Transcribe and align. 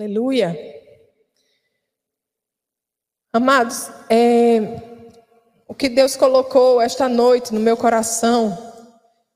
Aleluia. 0.00 0.56
Amados, 3.30 3.90
é, 4.08 4.60
o 5.68 5.74
que 5.74 5.90
Deus 5.90 6.16
colocou 6.16 6.80
esta 6.80 7.06
noite 7.06 7.52
no 7.52 7.60
meu 7.60 7.76
coração 7.76 8.56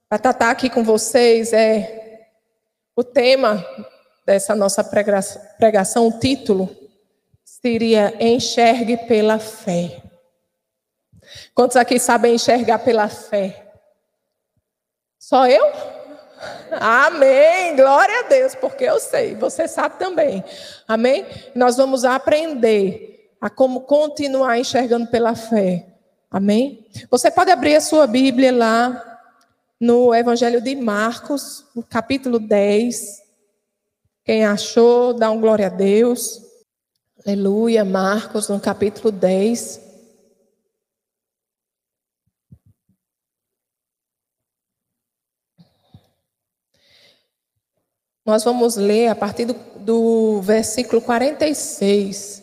para 0.08 0.18
tratar 0.18 0.50
aqui 0.50 0.70
com 0.70 0.82
vocês 0.82 1.52
é 1.52 2.30
o 2.96 3.04
tema 3.04 3.62
dessa 4.24 4.54
nossa 4.54 4.82
pregação, 4.82 6.08
o 6.08 6.18
título 6.18 6.74
seria 7.44 8.16
Enxergue 8.18 8.96
pela 9.06 9.38
fé. 9.38 10.02
Quantos 11.54 11.76
aqui 11.76 11.98
sabem 11.98 12.36
enxergar 12.36 12.78
pela 12.78 13.06
fé? 13.10 13.70
Só 15.18 15.46
eu? 15.46 15.93
Amém. 16.72 17.76
Glória 17.76 18.20
a 18.20 18.28
Deus, 18.28 18.54
porque 18.54 18.84
eu 18.84 18.98
sei, 18.98 19.34
você 19.34 19.68
sabe 19.68 19.98
também. 19.98 20.44
Amém? 20.86 21.26
Nós 21.54 21.76
vamos 21.76 22.04
aprender 22.04 23.34
a 23.40 23.50
como 23.50 23.82
continuar 23.82 24.58
enxergando 24.58 25.06
pela 25.08 25.34
fé. 25.34 25.86
Amém? 26.30 26.86
Você 27.10 27.30
pode 27.30 27.50
abrir 27.50 27.76
a 27.76 27.80
sua 27.80 28.06
Bíblia 28.06 28.52
lá 28.52 29.20
no 29.78 30.14
Evangelho 30.14 30.60
de 30.60 30.74
Marcos, 30.74 31.64
no 31.74 31.82
capítulo 31.82 32.38
10. 32.38 33.22
Quem 34.24 34.44
achou, 34.44 35.12
dá 35.12 35.30
um 35.30 35.40
glória 35.40 35.66
a 35.66 35.70
Deus. 35.70 36.42
Aleluia, 37.26 37.84
Marcos, 37.84 38.48
no 38.48 38.58
capítulo 38.58 39.12
10. 39.12 39.83
Nós 48.24 48.42
vamos 48.42 48.76
ler 48.76 49.08
a 49.08 49.14
partir 49.14 49.44
do, 49.44 49.54
do 49.78 50.40
versículo 50.40 51.02
46. 51.02 52.42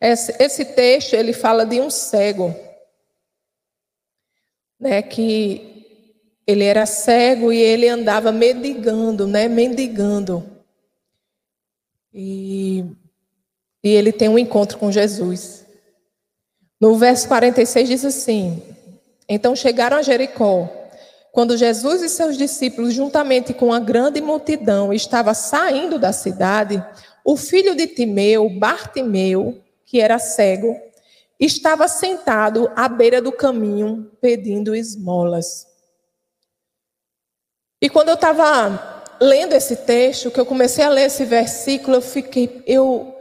Esse, 0.00 0.34
esse 0.38 0.64
texto, 0.64 1.14
ele 1.14 1.32
fala 1.32 1.64
de 1.64 1.80
um 1.80 1.88
cego, 1.88 2.54
né, 4.78 5.00
que 5.02 5.74
ele 6.46 6.64
era 6.64 6.84
cego 6.84 7.52
e 7.52 7.58
ele 7.58 7.88
andava 7.88 8.32
mendigando, 8.32 9.26
né, 9.26 9.48
mendigando. 9.48 10.44
E, 12.12 12.84
e 13.82 13.88
ele 13.88 14.12
tem 14.12 14.28
um 14.28 14.38
encontro 14.38 14.78
com 14.78 14.92
Jesus. 14.92 15.64
No 16.80 16.96
verso 16.96 17.26
46 17.28 17.88
diz 17.88 18.04
assim: 18.04 18.62
Então 19.28 19.56
chegaram 19.56 19.96
a 19.96 20.02
Jericó. 20.02 20.68
Quando 21.34 21.56
Jesus 21.56 22.00
e 22.00 22.08
seus 22.08 22.38
discípulos, 22.38 22.94
juntamente 22.94 23.52
com 23.52 23.72
a 23.72 23.80
grande 23.80 24.20
multidão, 24.20 24.92
estava 24.92 25.34
saindo 25.34 25.98
da 25.98 26.12
cidade, 26.12 26.80
o 27.24 27.36
filho 27.36 27.74
de 27.74 27.88
Timeu, 27.88 28.48
Bartimeu, 28.48 29.60
que 29.84 30.00
era 30.00 30.16
cego, 30.20 30.80
estava 31.40 31.88
sentado 31.88 32.70
à 32.76 32.88
beira 32.88 33.20
do 33.20 33.32
caminho 33.32 34.12
pedindo 34.20 34.76
esmolas. 34.76 35.66
E 37.82 37.88
quando 37.88 38.10
eu 38.10 38.14
estava 38.14 39.02
lendo 39.20 39.54
esse 39.54 39.74
texto, 39.74 40.30
que 40.30 40.38
eu 40.38 40.46
comecei 40.46 40.84
a 40.84 40.88
ler 40.88 41.06
esse 41.06 41.24
versículo, 41.24 41.96
eu 41.96 42.00
fiquei, 42.00 42.62
eu, 42.64 43.12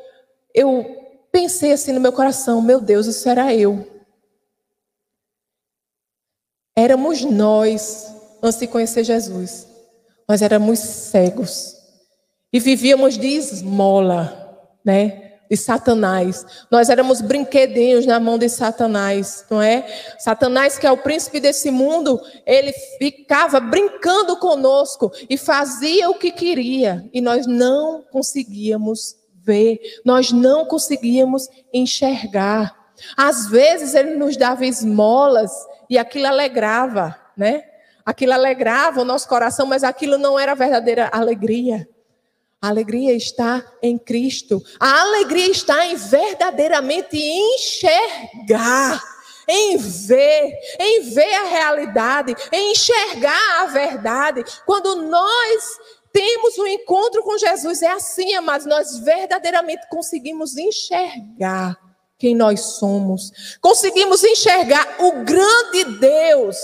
eu 0.53 0.85
pensei 1.31 1.71
assim 1.71 1.91
no 1.91 1.99
meu 1.99 2.13
coração, 2.13 2.61
meu 2.61 2.79
Deus, 2.79 3.07
isso 3.07 3.27
era 3.27 3.55
eu. 3.55 3.91
Éramos 6.75 7.23
nós, 7.23 8.11
antes 8.41 8.59
de 8.59 8.67
conhecer 8.67 9.03
Jesus. 9.03 9.67
Nós 10.27 10.41
éramos 10.41 10.79
cegos. 10.79 11.75
E 12.51 12.59
vivíamos 12.59 13.17
de 13.17 13.27
esmola, 13.27 14.57
né? 14.83 15.33
De 15.49 15.57
Satanás. 15.57 16.45
Nós 16.71 16.89
éramos 16.89 17.21
brinquedinhos 17.21 18.07
na 18.07 18.19
mão 18.19 18.39
de 18.39 18.49
Satanás, 18.49 19.45
não 19.51 19.61
é? 19.61 19.85
Satanás, 20.17 20.79
que 20.79 20.87
é 20.87 20.91
o 20.91 20.97
príncipe 20.97 21.39
desse 21.39 21.69
mundo, 21.69 22.19
ele 22.45 22.73
ficava 22.97 23.59
brincando 23.59 24.37
conosco 24.37 25.11
e 25.29 25.37
fazia 25.37 26.09
o 26.09 26.15
que 26.15 26.31
queria. 26.31 27.07
E 27.13 27.21
nós 27.21 27.45
não 27.45 28.03
conseguíamos 28.11 29.15
ver, 29.43 29.79
nós 30.03 30.31
não 30.31 30.65
conseguíamos 30.65 31.47
enxergar. 31.71 32.75
Às 33.15 33.47
vezes 33.47 33.93
ele 33.93 34.15
nos 34.15 34.37
dava 34.37 34.65
esmolas 34.65 35.51
e 35.93 35.97
aquilo 35.99 36.25
alegrava, 36.25 37.15
né? 37.37 37.63
Aquilo 38.03 38.33
alegrava 38.33 38.99
o 38.99 39.05
nosso 39.05 39.27
coração, 39.27 39.67
mas 39.67 39.83
aquilo 39.83 40.17
não 40.17 40.39
era 40.39 40.55
verdadeira 40.55 41.07
alegria. 41.13 41.87
A 42.59 42.69
alegria 42.69 43.13
está 43.13 43.63
em 43.79 43.95
Cristo. 43.95 44.59
A 44.79 45.01
alegria 45.01 45.51
está 45.51 45.85
em 45.85 45.95
verdadeiramente 45.95 47.15
enxergar, 47.15 49.03
em 49.47 49.77
ver, 49.77 50.51
em 50.79 51.01
ver 51.11 51.35
a 51.35 51.43
realidade, 51.43 52.35
em 52.51 52.71
enxergar 52.71 53.61
a 53.61 53.65
verdade. 53.67 54.43
Quando 54.65 54.95
nós 54.95 55.77
temos 56.11 56.57
um 56.57 56.65
encontro 56.65 57.21
com 57.21 57.37
Jesus, 57.37 57.83
é 57.83 57.91
assim, 57.91 58.33
amados, 58.33 58.65
nós 58.65 58.97
verdadeiramente 58.97 59.87
conseguimos 59.91 60.57
enxergar 60.57 61.82
quem 62.23 62.33
nós 62.33 62.77
somos. 62.77 63.57
Conseguimos 63.59 64.23
enxergar 64.23 64.95
o 64.97 65.25
grande 65.25 65.83
Deus 65.99 66.55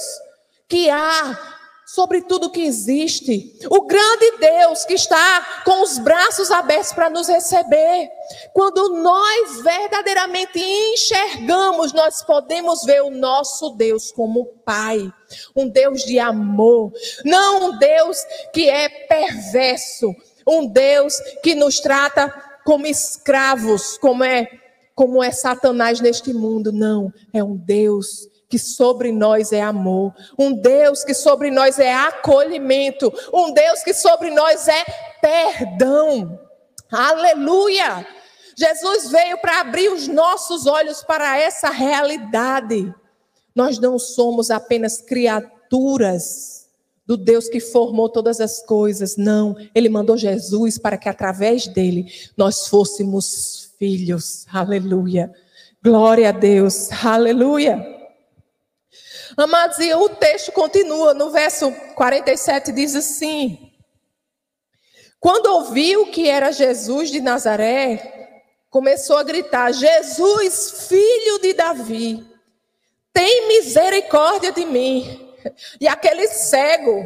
que 0.70 0.90
há 0.90 1.38
sobre 1.86 2.22
tudo 2.22 2.50
que 2.50 2.62
existe. 2.62 3.60
O 3.70 3.82
grande 3.82 4.38
Deus 4.38 4.86
que 4.86 4.94
está 4.94 5.62
com 5.66 5.82
os 5.82 6.00
braços 6.00 6.50
abertos 6.50 6.94
para 6.94 7.10
nos 7.10 7.28
receber. 7.28 8.10
Quando 8.54 9.02
nós 9.04 9.62
verdadeiramente 9.62 10.62
enxergamos, 10.62 11.92
nós 11.92 12.24
podemos 12.24 12.86
ver 12.86 13.02
o 13.02 13.10
nosso 13.10 13.72
Deus 13.72 14.14
como 14.14 14.46
Pai, 14.64 15.12
um 15.54 15.68
Deus 15.68 16.04
de 16.04 16.20
amor, 16.20 16.94
não 17.26 17.66
um 17.66 17.78
Deus 17.78 18.18
que 18.54 18.70
é 18.70 18.88
perverso, 18.88 20.16
um 20.48 20.66
Deus 20.66 21.20
que 21.44 21.54
nos 21.54 21.82
trata 21.82 22.30
como 22.64 22.88
escravos, 22.88 23.98
como 23.98 24.24
é 24.24 24.69
como 25.00 25.24
é 25.24 25.32
Satanás 25.32 26.02
neste 26.02 26.34
mundo. 26.34 26.74
Não, 26.74 27.14
é 27.32 27.42
um 27.42 27.56
Deus 27.56 28.28
que 28.50 28.60
sobre 28.60 29.14
nós 29.14 29.54
é 29.54 29.62
amor, 29.62 30.14
um 30.38 30.52
Deus 30.52 31.06
que 31.06 31.14
sobre 31.14 31.50
nós 31.50 31.80
é 31.80 31.94
acolhimento, 31.94 33.10
um 33.34 33.54
Deus 33.54 33.82
que 33.82 33.94
sobre 33.94 34.30
nós 34.30 34.68
é 34.68 34.84
perdão. 35.22 36.38
Aleluia! 36.92 38.06
Jesus 38.58 39.10
veio 39.10 39.38
para 39.38 39.62
abrir 39.62 39.88
os 39.88 40.06
nossos 40.10 40.66
olhos 40.68 41.02
para 41.02 41.40
essa 41.40 41.70
realidade. 41.70 42.94
Nós 43.56 43.80
não 43.80 43.98
somos 43.98 44.52
apenas 44.52 45.00
criaturas 45.00 46.68
do 47.08 47.16
Deus 47.16 47.48
que 47.48 47.62
formou 47.62 48.10
todas 48.10 48.42
as 48.42 48.62
coisas, 48.66 49.16
não. 49.16 49.56
Ele 49.74 49.88
mandou 49.88 50.18
Jesus 50.18 50.78
para 50.78 50.98
que 50.98 51.08
através 51.08 51.68
dele 51.68 52.12
nós 52.36 52.68
fôssemos 52.68 53.69
filhos. 53.80 54.46
Aleluia. 54.54 55.32
Glória 55.82 56.30
a 56.30 56.32
Deus. 56.34 56.90
Aleluia. 57.04 57.98
Amados, 59.38 59.80
e 59.80 59.94
o 59.94 60.10
texto 60.10 60.52
continua 60.52 61.14
no 61.14 61.32
verso 61.32 61.72
47 61.96 62.74
diz 62.74 62.94
assim: 62.94 63.72
Quando 65.18 65.46
ouviu 65.46 66.08
que 66.08 66.28
era 66.28 66.52
Jesus 66.52 67.10
de 67.10 67.22
Nazaré, 67.22 68.44
começou 68.70 69.18
a 69.18 69.24
gritar: 69.24 69.72
Jesus, 69.72 70.88
filho 70.90 71.40
de 71.40 71.54
Davi, 71.54 72.28
tem 73.14 73.48
misericórdia 73.48 74.52
de 74.52 74.66
mim. 74.66 75.26
E 75.80 75.88
aquele 75.88 76.28
cego 76.28 77.02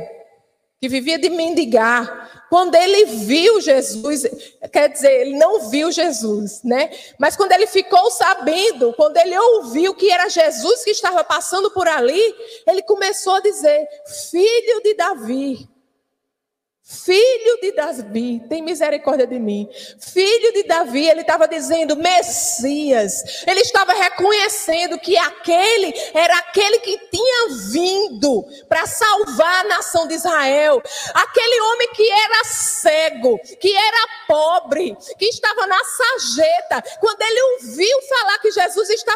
que 0.84 0.90
vivia 0.90 1.18
de 1.18 1.30
mendigar, 1.30 2.46
quando 2.50 2.76
ele 2.76 3.06
viu 3.06 3.62
Jesus, 3.62 4.24
quer 4.70 4.90
dizer, 4.90 5.22
ele 5.22 5.38
não 5.38 5.70
viu 5.70 5.90
Jesus, 5.94 6.62
né? 6.62 6.90
Mas 7.18 7.38
quando 7.38 7.54
ele 7.54 7.66
ficou 7.68 8.12
sabendo, 8.12 8.92
quando 8.92 9.16
ele 9.16 9.38
ouviu 9.38 9.96
que 9.96 10.12
era 10.12 10.28
Jesus 10.28 10.84
que 10.84 10.90
estava 10.92 11.24
passando 11.24 11.72
por 11.72 11.88
ali, 11.88 12.22
ele 12.68 12.82
começou 12.82 13.36
a 13.36 13.40
dizer: 13.40 13.88
Filho 14.30 14.84
de 14.84 14.94
Davi, 14.96 15.70
Filho 16.86 17.62
de 17.62 17.72
Davi, 17.72 18.42
tem 18.50 18.62
misericórdia 18.62 19.26
de 19.26 19.40
mim. 19.40 19.70
Filho 20.02 20.52
de 20.52 20.64
Davi, 20.64 21.08
ele 21.08 21.22
estava 21.22 21.48
dizendo 21.48 21.96
Messias. 21.96 23.46
Ele 23.48 23.62
estava 23.62 23.94
reconhecendo 23.94 25.00
que 25.00 25.18
aquele 25.18 25.94
era 26.14 26.38
aquele 26.40 26.80
que 26.80 26.98
tinha 27.10 27.48
vindo 27.72 28.46
para 28.68 28.86
salvar 28.86 29.64
a 29.64 29.70
nação 29.70 30.08
de 30.10 30.16
Israel. 30.16 30.84
Aquele 31.14 31.62
homem 31.62 31.88
que 31.94 32.12
era 32.12 32.44
cego, 32.44 33.40
que 33.62 33.74
era 33.74 34.08
pobre, 34.28 34.94
que 35.18 35.26
estava 35.28 35.66
na 35.66 35.82
sarjeta. 35.86 36.84
Quando 37.00 37.22
ele 37.22 37.42
ouviu 37.54 38.02
falar 38.10 38.40
que 38.40 38.52
Jesus 38.52 38.90
estava 38.90 39.13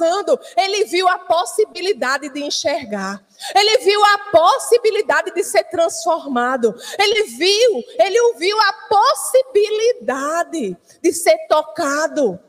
passando, 0.00 0.40
ele 0.56 0.84
viu 0.84 1.06
a 1.08 1.18
possibilidade 1.18 2.30
de 2.30 2.42
enxergar. 2.42 3.22
Ele 3.54 3.78
viu 3.78 4.02
a 4.02 4.18
possibilidade 4.30 5.32
de 5.34 5.44
ser 5.44 5.64
transformado. 5.64 6.74
Ele 6.98 7.24
viu, 7.24 7.84
ele 7.98 8.20
ouviu 8.20 8.56
a 8.58 8.72
possibilidade 8.88 10.76
de 11.02 11.12
ser 11.12 11.36
tocado 11.48 12.40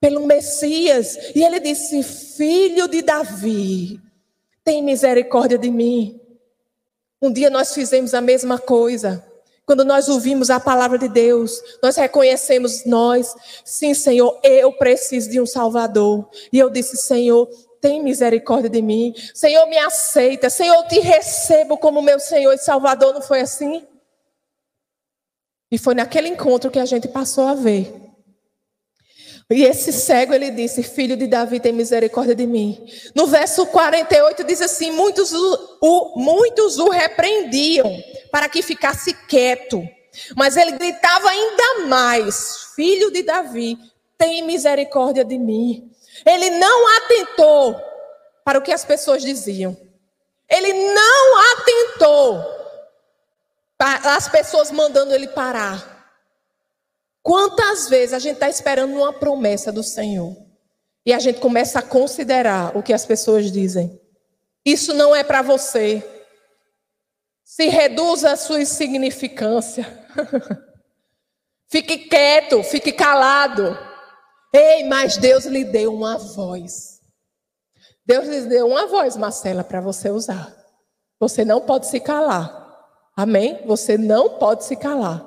pelo 0.00 0.26
Messias. 0.26 1.16
E 1.34 1.44
ele 1.44 1.60
disse: 1.60 2.02
Filho 2.02 2.88
de 2.88 3.02
Davi, 3.02 4.00
tem 4.64 4.82
misericórdia 4.82 5.56
de 5.58 5.70
mim. 5.70 6.20
Um 7.22 7.32
dia 7.32 7.48
nós 7.48 7.72
fizemos 7.72 8.12
a 8.12 8.20
mesma 8.20 8.58
coisa. 8.58 9.24
Quando 9.66 9.84
nós 9.84 10.08
ouvimos 10.08 10.48
a 10.48 10.60
palavra 10.60 10.96
de 10.96 11.08
Deus, 11.08 11.60
nós 11.82 11.96
reconhecemos 11.96 12.84
nós, 12.84 13.34
sim, 13.64 13.94
Senhor, 13.94 14.38
eu 14.44 14.72
preciso 14.72 15.28
de 15.28 15.40
um 15.40 15.46
Salvador. 15.46 16.30
E 16.52 16.58
eu 16.58 16.70
disse, 16.70 16.96
Senhor, 16.96 17.48
tem 17.80 18.00
misericórdia 18.00 18.70
de 18.70 18.80
mim. 18.80 19.12
Senhor, 19.34 19.66
me 19.66 19.76
aceita. 19.76 20.48
Senhor, 20.48 20.76
eu 20.76 20.86
te 20.86 21.00
recebo 21.00 21.76
como 21.76 22.00
meu 22.00 22.20
Senhor 22.20 22.52
e 22.52 22.58
Salvador. 22.58 23.12
Não 23.12 23.20
foi 23.20 23.40
assim? 23.40 23.84
E 25.68 25.76
foi 25.76 25.96
naquele 25.96 26.28
encontro 26.28 26.70
que 26.70 26.78
a 26.78 26.86
gente 26.86 27.08
passou 27.08 27.48
a 27.48 27.54
ver. 27.54 27.92
E 29.50 29.64
esse 29.64 29.92
cego, 29.92 30.32
ele 30.32 30.50
disse: 30.50 30.82
Filho 30.82 31.16
de 31.16 31.26
Davi, 31.26 31.58
tem 31.58 31.72
misericórdia 31.72 32.34
de 32.34 32.46
mim. 32.46 32.86
No 33.14 33.26
verso 33.26 33.66
48 33.66 34.44
diz 34.44 34.60
assim: 34.60 34.92
Muitos 34.92 35.32
o, 35.32 36.14
muitos 36.16 36.78
o 36.78 36.88
repreendiam 36.88 37.92
para 38.30 38.48
que 38.48 38.62
ficasse 38.62 39.12
quieto. 39.12 39.82
Mas 40.36 40.56
ele 40.56 40.72
gritava 40.72 41.28
ainda 41.28 41.86
mais: 41.86 42.72
Filho 42.74 43.10
de 43.10 43.22
Davi, 43.22 43.78
tem 44.16 44.42
misericórdia 44.42 45.24
de 45.24 45.38
mim. 45.38 45.90
Ele 46.24 46.50
não 46.50 46.96
atentou 46.98 47.80
para 48.44 48.58
o 48.58 48.62
que 48.62 48.72
as 48.72 48.84
pessoas 48.84 49.22
diziam. 49.22 49.76
Ele 50.48 50.72
não 50.72 51.38
atentou 51.52 52.56
para 53.76 54.16
as 54.16 54.28
pessoas 54.28 54.70
mandando 54.70 55.14
ele 55.14 55.28
parar. 55.28 55.94
Quantas 57.22 57.88
vezes 57.88 58.12
a 58.12 58.18
gente 58.18 58.34
está 58.34 58.48
esperando 58.48 58.94
uma 58.94 59.12
promessa 59.12 59.72
do 59.72 59.82
Senhor 59.82 60.36
e 61.04 61.12
a 61.12 61.18
gente 61.18 61.40
começa 61.40 61.80
a 61.80 61.82
considerar 61.82 62.76
o 62.76 62.82
que 62.82 62.92
as 62.92 63.04
pessoas 63.04 63.50
dizem? 63.50 64.00
Isso 64.64 64.94
não 64.94 65.14
é 65.14 65.24
para 65.24 65.42
você. 65.42 66.02
Se 67.46 67.68
reduza 67.68 68.32
a 68.32 68.36
sua 68.36 68.60
insignificância. 68.60 69.86
fique 71.70 71.96
quieto, 71.96 72.60
fique 72.64 72.90
calado. 72.90 73.78
Ei, 74.52 74.82
mas 74.88 75.16
Deus 75.16 75.44
lhe 75.44 75.64
deu 75.64 75.94
uma 75.94 76.18
voz. 76.18 77.00
Deus 78.04 78.26
lhe 78.26 78.40
deu 78.46 78.66
uma 78.66 78.88
voz, 78.88 79.16
Marcela, 79.16 79.62
para 79.62 79.80
você 79.80 80.10
usar. 80.10 80.56
Você 81.20 81.44
não 81.44 81.60
pode 81.60 81.86
se 81.86 82.00
calar. 82.00 82.66
Amém? 83.16 83.64
Você 83.64 83.96
não 83.96 84.40
pode 84.40 84.64
se 84.64 84.74
calar. 84.74 85.24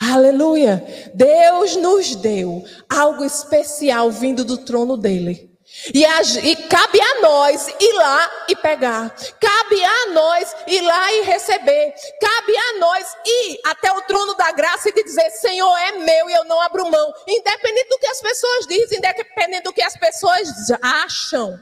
Aleluia! 0.00 0.84
Deus 1.14 1.76
nos 1.76 2.16
deu 2.16 2.64
algo 2.88 3.24
especial 3.24 4.10
vindo 4.10 4.44
do 4.44 4.58
trono 4.58 4.96
dele. 4.96 5.49
E, 5.94 6.04
e, 6.04 6.56
cabe 6.68 7.00
a 7.00 7.20
nós 7.20 7.68
ir 7.68 7.92
lá 7.94 8.44
e 8.48 8.56
pegar. 8.56 9.14
Cabe 9.40 9.84
a 9.84 10.06
nós 10.08 10.54
ir 10.66 10.80
lá 10.82 11.12
e 11.12 11.22
receber. 11.22 11.94
Cabe 12.20 12.56
a 12.56 12.78
nós 12.78 13.16
ir 13.24 13.60
até 13.64 13.90
o 13.92 14.02
trono 14.02 14.34
da 14.34 14.52
graça 14.52 14.88
e 14.88 14.92
dizer: 14.92 15.30
Senhor, 15.30 15.76
é 15.76 15.92
meu 15.92 16.28
e 16.28 16.32
eu 16.34 16.44
não 16.44 16.60
abro 16.60 16.90
mão. 16.90 17.14
Independente 17.26 17.88
do 17.88 17.98
que 17.98 18.06
as 18.06 18.20
pessoas 18.20 18.66
dizem, 18.66 18.98
independente 18.98 19.62
do 19.62 19.72
que 19.72 19.82
as 19.82 19.96
pessoas 19.96 20.48
acham. 20.82 21.58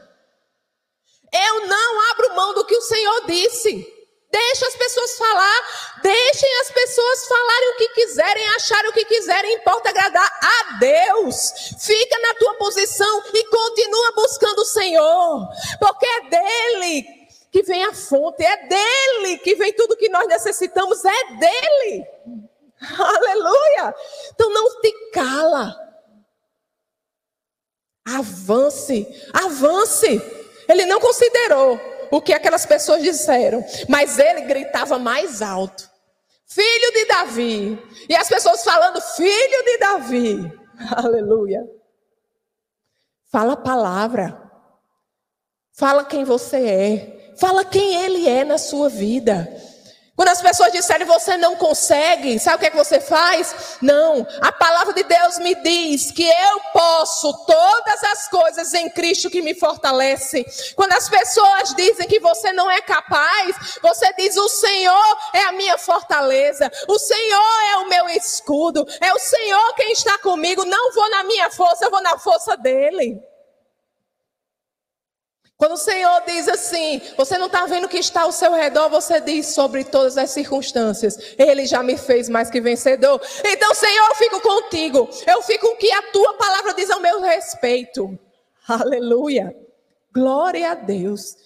Eu 1.32 1.66
não 1.66 2.10
abro 2.10 2.34
mão 2.34 2.54
do 2.54 2.64
que 2.64 2.76
o 2.76 2.82
Senhor 2.82 3.26
disse. 3.26 3.97
Deixa 4.30 4.66
as 4.66 4.76
pessoas 4.76 5.16
falar, 5.16 6.00
deixem 6.02 6.60
as 6.60 6.70
pessoas 6.70 7.26
falarem 7.26 7.70
o 7.70 7.76
que 7.76 7.88
quiserem, 7.88 8.48
acharem 8.48 8.90
o 8.90 8.92
que 8.92 9.04
quiserem, 9.06 9.54
importa 9.54 9.88
agradar 9.88 10.40
a 10.42 10.78
Deus. 10.78 11.52
Fica 11.80 12.18
na 12.20 12.34
tua 12.34 12.54
posição 12.56 13.22
e 13.32 13.44
continua 13.44 14.12
buscando 14.12 14.58
o 14.58 14.66
Senhor, 14.66 15.48
porque 15.80 16.06
é 16.06 16.20
dele 16.28 17.06
que 17.50 17.62
vem 17.62 17.82
a 17.84 17.94
fonte, 17.94 18.44
é 18.44 18.68
dele 18.68 19.38
que 19.38 19.54
vem 19.54 19.72
tudo 19.72 19.96
que 19.96 20.10
nós 20.10 20.26
necessitamos, 20.26 21.02
é 21.06 21.24
dele. 21.38 22.06
Aleluia! 22.98 23.94
Então 24.34 24.50
não 24.50 24.80
te 24.82 24.92
cala. 25.10 25.74
Avance, 28.06 29.06
avance. 29.32 30.20
Ele 30.68 30.84
não 30.84 31.00
considerou 31.00 31.97
o 32.10 32.20
que 32.20 32.32
aquelas 32.32 32.66
pessoas 32.66 33.02
disseram, 33.02 33.64
mas 33.88 34.18
ele 34.18 34.42
gritava 34.42 34.98
mais 34.98 35.42
alto: 35.42 35.88
Filho 36.46 36.92
de 36.92 37.04
Davi. 37.06 38.06
E 38.08 38.16
as 38.16 38.28
pessoas 38.28 38.64
falando: 38.64 39.00
Filho 39.00 39.64
de 39.64 39.78
Davi. 39.78 40.52
Aleluia. 40.96 41.62
Fala 43.30 43.52
a 43.52 43.56
palavra. 43.56 44.42
Fala 45.72 46.04
quem 46.04 46.24
você 46.24 46.56
é. 46.56 47.34
Fala 47.38 47.64
quem 47.64 48.04
ele 48.04 48.28
é 48.28 48.44
na 48.44 48.58
sua 48.58 48.88
vida. 48.88 49.46
Quando 50.18 50.30
as 50.30 50.42
pessoas 50.42 50.72
disserem 50.72 51.06
você 51.06 51.36
não 51.36 51.54
consegue, 51.54 52.40
sabe 52.40 52.56
o 52.56 52.58
que 52.58 52.66
é 52.66 52.70
que 52.70 52.76
você 52.76 52.98
faz? 52.98 53.78
Não, 53.80 54.26
a 54.40 54.50
palavra 54.50 54.92
de 54.92 55.04
Deus 55.04 55.38
me 55.38 55.54
diz 55.54 56.10
que 56.10 56.28
eu 56.28 56.60
posso 56.72 57.32
todas 57.46 58.02
as 58.02 58.26
coisas 58.26 58.74
em 58.74 58.90
Cristo 58.90 59.30
que 59.30 59.40
me 59.40 59.54
fortalece. 59.54 60.44
Quando 60.74 60.94
as 60.94 61.08
pessoas 61.08 61.72
dizem 61.72 62.08
que 62.08 62.18
você 62.18 62.52
não 62.52 62.68
é 62.68 62.80
capaz, 62.80 63.78
você 63.80 64.12
diz: 64.14 64.36
O 64.36 64.48
Senhor 64.48 65.18
é 65.34 65.44
a 65.44 65.52
minha 65.52 65.78
fortaleza, 65.78 66.68
o 66.88 66.98
Senhor 66.98 67.62
é 67.70 67.76
o 67.76 67.88
meu 67.88 68.08
escudo, 68.08 68.84
é 69.00 69.14
o 69.14 69.20
Senhor 69.20 69.74
quem 69.76 69.92
está 69.92 70.18
comigo. 70.18 70.64
Não 70.64 70.92
vou 70.94 71.08
na 71.10 71.22
minha 71.22 71.48
força, 71.48 71.84
eu 71.84 71.92
vou 71.92 72.02
na 72.02 72.18
força 72.18 72.56
dEle. 72.56 73.22
Quando 75.58 75.72
o 75.72 75.76
Senhor 75.76 76.22
diz 76.24 76.46
assim, 76.46 77.02
você 77.16 77.36
não 77.36 77.46
está 77.46 77.66
vendo 77.66 77.86
o 77.86 77.88
que 77.88 77.98
está 77.98 78.22
ao 78.22 78.30
seu 78.30 78.54
redor, 78.54 78.88
você 78.88 79.20
diz 79.20 79.46
sobre 79.46 79.82
todas 79.82 80.16
as 80.16 80.30
circunstâncias. 80.30 81.34
Ele 81.36 81.66
já 81.66 81.82
me 81.82 81.98
fez 81.98 82.28
mais 82.28 82.48
que 82.48 82.60
vencedor. 82.60 83.20
Então, 83.44 83.74
Senhor, 83.74 84.06
eu 84.08 84.14
fico 84.14 84.40
contigo. 84.40 85.08
Eu 85.26 85.42
fico 85.42 85.66
com 85.66 85.74
o 85.74 85.76
que 85.76 85.90
a 85.90 86.12
tua 86.12 86.34
palavra 86.34 86.74
diz 86.74 86.88
ao 86.88 87.00
meu 87.00 87.20
respeito. 87.20 88.16
Aleluia. 88.68 89.52
Glória 90.14 90.70
a 90.70 90.74
Deus. 90.76 91.36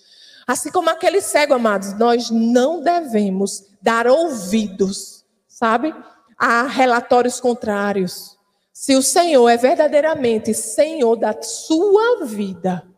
Assim 0.46 0.70
como 0.70 0.90
aquele 0.90 1.22
cego, 1.22 1.54
amados, 1.54 1.94
nós 1.94 2.28
não 2.28 2.82
devemos 2.82 3.64
dar 3.80 4.06
ouvidos, 4.06 5.24
sabe, 5.48 5.94
a 6.36 6.64
relatórios 6.64 7.40
contrários. 7.40 8.36
Se 8.74 8.94
o 8.94 9.02
Senhor 9.02 9.48
é 9.48 9.56
verdadeiramente 9.56 10.52
Senhor 10.52 11.16
da 11.16 11.40
sua 11.40 12.26
vida, 12.26 12.91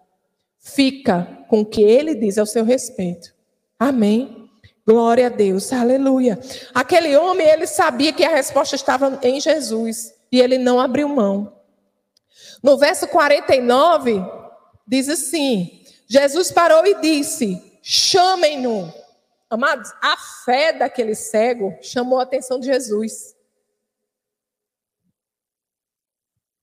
fica 0.64 1.44
com 1.48 1.60
o 1.60 1.66
que 1.66 1.82
ele 1.82 2.14
diz 2.14 2.38
ao 2.38 2.46
seu 2.46 2.64
respeito. 2.64 3.34
Amém. 3.78 4.50
Glória 4.86 5.26
a 5.26 5.30
Deus, 5.30 5.72
aleluia. 5.72 6.38
Aquele 6.74 7.16
homem, 7.16 7.46
ele 7.46 7.66
sabia 7.66 8.12
que 8.12 8.24
a 8.24 8.30
resposta 8.30 8.74
estava 8.74 9.18
em 9.22 9.40
Jesus 9.40 10.14
e 10.32 10.40
ele 10.40 10.58
não 10.58 10.80
abriu 10.80 11.08
mão. 11.08 11.54
No 12.62 12.78
verso 12.78 13.06
49, 13.08 14.22
diz 14.86 15.08
assim: 15.08 15.82
Jesus 16.06 16.50
parou 16.50 16.86
e 16.86 17.00
disse: 17.00 17.62
Chamem-no. 17.82 18.92
Amados, 19.48 19.92
a 20.02 20.16
fé 20.44 20.72
daquele 20.72 21.14
cego 21.14 21.76
chamou 21.80 22.18
a 22.18 22.22
atenção 22.24 22.58
de 22.58 22.66
Jesus. 22.66 23.34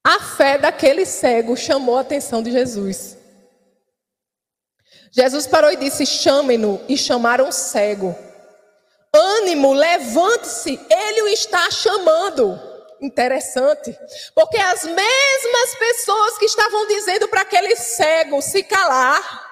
A 0.03 0.19
fé 0.19 0.57
daquele 0.57 1.05
cego 1.05 1.55
chamou 1.55 1.97
a 1.97 2.01
atenção 2.01 2.41
de 2.41 2.51
Jesus. 2.51 3.20
Jesus 5.11 5.45
parou 5.45 5.71
e 5.71 5.75
disse: 5.75 6.05
Chamem-no. 6.05 6.81
E 6.87 6.97
chamaram 6.97 7.49
o 7.49 7.51
cego. 7.51 8.15
Ânimo, 9.13 9.73
levante-se, 9.73 10.79
ele 10.89 11.21
o 11.23 11.27
está 11.27 11.69
chamando. 11.69 12.71
Interessante, 13.01 13.97
porque 14.35 14.57
as 14.57 14.83
mesmas 14.83 15.75
pessoas 15.79 16.37
que 16.37 16.45
estavam 16.45 16.87
dizendo 16.87 17.27
para 17.27 17.41
aquele 17.41 17.75
cego 17.75 18.39
se 18.43 18.61
calar, 18.61 19.51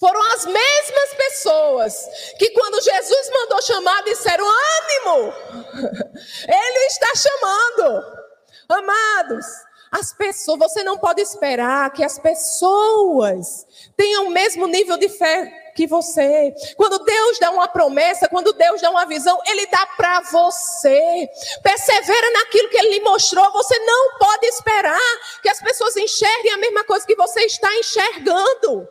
foram 0.00 0.20
as 0.32 0.44
mesmas 0.44 1.14
pessoas 1.16 1.94
que, 2.36 2.50
quando 2.50 2.82
Jesus 2.82 3.30
mandou 3.32 3.62
chamar, 3.62 4.02
disseram: 4.02 4.44
ânimo, 4.44 5.32
ele 6.48 6.86
está 6.86 7.12
chamando. 7.14 8.24
Amados, 8.68 9.46
as 9.94 10.12
pessoas, 10.12 10.58
você 10.58 10.82
não 10.82 10.98
pode 10.98 11.22
esperar 11.22 11.88
que 11.92 12.02
as 12.02 12.18
pessoas 12.18 13.64
tenham 13.96 14.26
o 14.26 14.30
mesmo 14.30 14.66
nível 14.66 14.96
de 14.96 15.08
fé 15.08 15.70
que 15.76 15.86
você. 15.86 16.52
Quando 16.76 16.98
Deus 16.98 17.38
dá 17.38 17.52
uma 17.52 17.68
promessa, 17.68 18.28
quando 18.28 18.52
Deus 18.52 18.80
dá 18.80 18.90
uma 18.90 19.06
visão, 19.06 19.38
Ele 19.46 19.66
dá 19.66 19.86
para 19.96 20.20
você. 20.22 21.28
Persevera 21.62 22.30
naquilo 22.32 22.70
que 22.70 22.76
Ele 22.76 22.98
lhe 22.98 23.00
mostrou. 23.02 23.52
Você 23.52 23.78
não 23.78 24.18
pode 24.18 24.46
esperar 24.46 24.98
que 25.40 25.48
as 25.48 25.60
pessoas 25.60 25.96
enxerguem 25.96 26.52
a 26.52 26.58
mesma 26.58 26.82
coisa 26.82 27.06
que 27.06 27.14
você 27.14 27.42
está 27.42 27.72
enxergando. 27.76 28.88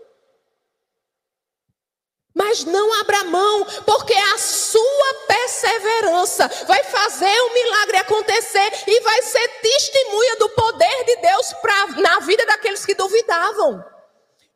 Mas 2.43 2.65
não 2.65 2.99
abra 2.99 3.23
mão, 3.23 3.65
porque 3.85 4.13
a 4.13 4.37
sua 4.37 5.13
perseverança 5.27 6.47
vai 6.67 6.83
fazer 6.83 7.41
o 7.41 7.53
milagre 7.53 7.97
acontecer 7.97 8.83
e 8.85 8.99
vai 8.99 9.21
ser 9.21 9.47
testemunha 9.61 10.35
do 10.35 10.49
poder 10.49 11.05
de 11.05 11.15
Deus 11.17 11.53
pra, 11.53 11.87
na 12.01 12.19
vida 12.19 12.45
daqueles 12.45 12.85
que 12.85 12.95
duvidavam. 12.95 13.83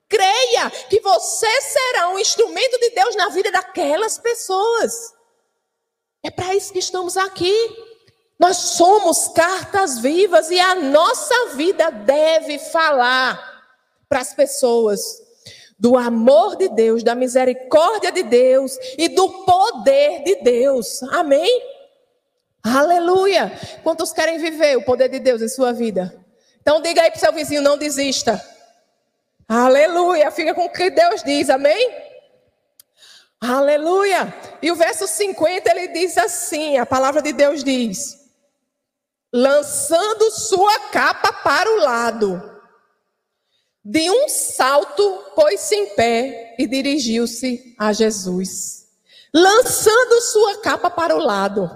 Creia 0.09 0.69
que 0.89 0.99
você 0.99 1.61
será 1.61 2.09
um 2.09 2.19
instrumento 2.19 2.77
de 2.77 2.89
Deus 2.89 3.15
na 3.15 3.29
vida 3.29 3.51
daquelas 3.51 4.17
pessoas. 4.17 5.13
É 6.23 6.29
para 6.29 6.55
isso 6.55 6.73
que 6.73 6.79
estamos 6.79 7.15
aqui. 7.15 7.55
Nós 8.37 8.57
somos 8.57 9.29
cartas 9.29 9.99
vivas 9.99 10.51
e 10.51 10.59
a 10.59 10.75
nossa 10.75 11.55
vida 11.55 11.89
deve 11.89 12.59
falar 12.59 13.63
para 14.09 14.19
as 14.19 14.33
pessoas 14.33 15.26
do 15.77 15.95
amor 15.95 16.55
de 16.55 16.69
Deus, 16.69 17.03
da 17.03 17.13
misericórdia 17.13 18.11
de 18.11 18.23
Deus 18.23 18.77
e 18.97 19.09
do 19.09 19.29
poder 19.45 20.23
de 20.23 20.35
Deus. 20.37 21.03
Amém? 21.03 21.61
Aleluia! 22.63 23.51
Quantos 23.83 24.11
querem 24.11 24.39
viver 24.39 24.77
o 24.77 24.83
poder 24.83 25.09
de 25.09 25.19
Deus 25.19 25.41
em 25.41 25.47
sua 25.47 25.71
vida? 25.71 26.13
Então 26.61 26.81
diga 26.81 27.01
aí 27.01 27.11
para 27.11 27.17
o 27.17 27.19
seu 27.19 27.31
vizinho, 27.31 27.61
não 27.61 27.77
desista. 27.77 28.43
Aleluia! 29.47 30.31
Fica 30.31 30.53
com 30.53 30.65
o 30.65 30.69
que 30.69 30.89
Deus 30.89 31.23
diz, 31.23 31.49
amém? 31.49 31.95
Aleluia! 33.39 34.33
E 34.61 34.71
o 34.71 34.75
verso 34.75 35.07
50 35.07 35.69
ele 35.69 35.87
diz 35.89 36.17
assim: 36.17 36.77
a 36.77 36.85
palavra 36.85 37.21
de 37.21 37.31
Deus 37.31 37.63
diz: 37.63 38.17
lançando 39.31 40.31
sua 40.31 40.79
capa 40.89 41.31
para 41.31 41.69
o 41.69 41.79
lado, 41.79 42.56
de 43.89 44.11
um 44.11 44.27
salto 44.27 45.31
pôs-se 45.33 45.73
em 45.73 45.95
pé 45.95 46.55
e 46.59 46.67
dirigiu-se 46.67 47.73
a 47.79 47.93
Jesus, 47.93 48.85
lançando 49.33 50.19
sua 50.19 50.57
capa 50.57 50.89
para 50.89 51.15
o 51.15 51.19
lado. 51.19 51.71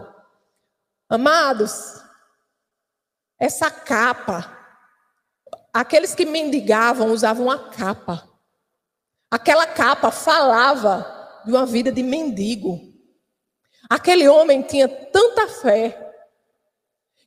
Amados, 1.08 2.02
essa 3.40 3.72
capa 3.72 4.58
aqueles 5.74 6.14
que 6.14 6.26
mendigavam 6.26 7.14
usavam 7.14 7.50
a 7.50 7.70
capa. 7.70 8.28
Aquela 9.32 9.66
capa 9.66 10.12
falava 10.12 11.42
de 11.46 11.52
uma 11.54 11.66
vida 11.66 11.94
de 11.94 12.04
mendigo. 12.04 12.78
Aquele 13.90 14.28
homem 14.28 14.62
tinha 14.64 14.90
tanta 14.90 15.48
fé 15.48 15.98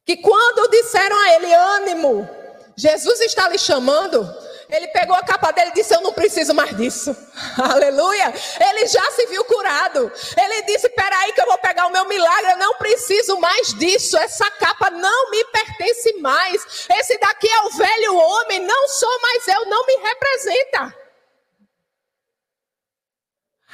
que 0.05 0.19
quando 0.19 0.71
disseram 0.71 1.17
a 1.17 1.31
ele 1.37 1.55
ânimo, 1.55 2.29
Jesus 2.77 3.19
está 3.23 3.49
lhe 3.49 3.59
chamando, 3.59 4.44
ele 4.69 4.89
pegou 4.89 5.15
a 5.15 5.23
capa 5.23 5.51
dele 5.51 5.71
e 5.71 5.75
disse: 5.75 5.95
Eu 5.95 6.01
não 6.01 6.13
preciso 6.13 6.55
mais 6.55 6.77
disso. 6.77 7.17
Aleluia. 7.59 8.33
Ele 8.61 8.87
já 8.87 9.03
se 9.13 9.27
viu 9.27 9.45
curado. 9.45 10.11
Ele 10.37 10.63
disse: 10.63 10.89
Peraí, 10.89 11.33
que 11.33 11.41
eu 11.41 11.47
vou 11.47 11.59
pegar 11.59 11.87
o 11.87 11.93
meu 11.93 12.05
milagre. 12.07 12.53
Eu 12.53 12.59
não 12.59 12.75
preciso 12.75 13.39
mais 13.39 13.75
disso. 13.75 14.17
Essa 14.17 14.51
capa 14.53 14.91
não 14.91 15.31
me 15.31 15.45
pertence 15.45 16.13
mais. 16.21 16.87
Esse 16.99 17.19
daqui 17.19 17.49
é 17.49 17.61
o 17.63 17.71
velho 17.71 18.17
homem. 18.17 18.61
Não 18.61 18.89
sou 18.89 19.21
mais 19.21 19.49
eu. 19.49 19.65
Não 19.67 19.87
me 19.87 19.97
representa. 19.97 21.05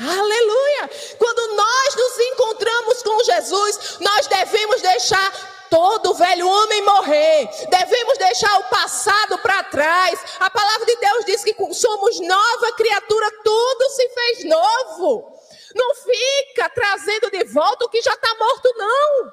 Aleluia! 0.01 0.91
Quando 1.19 1.57
nós 1.57 1.95
nos 1.95 2.19
encontramos 2.19 3.03
com 3.03 3.23
Jesus, 3.23 3.99
nós 4.01 4.27
devemos 4.29 4.81
deixar 4.81 5.60
todo 5.71 6.11
o 6.11 6.15
velho 6.15 6.47
homem 6.47 6.83
morrer. 6.83 7.49
Devemos 7.71 8.19
deixar 8.19 8.59
o 8.59 8.65
passado 8.65 9.39
para 9.39 9.63
trás. 9.65 10.21
A 10.41 10.51
palavra 10.51 10.85
de 10.85 10.97
Deus 10.97 11.25
diz 11.25 11.45
que 11.45 11.55
somos 11.73 12.21
nova 12.21 12.73
criatura, 12.73 13.31
tudo 13.43 13.91
se 13.91 14.09
fez 14.09 14.45
novo. 14.45 15.33
Não 15.75 15.95
fica 15.95 16.69
trazendo 16.71 17.31
de 17.31 17.45
volta 17.45 17.85
o 17.85 17.89
que 17.89 18.03
já 18.03 18.13
está 18.13 18.35
morto, 18.35 18.75
não. 18.77 19.33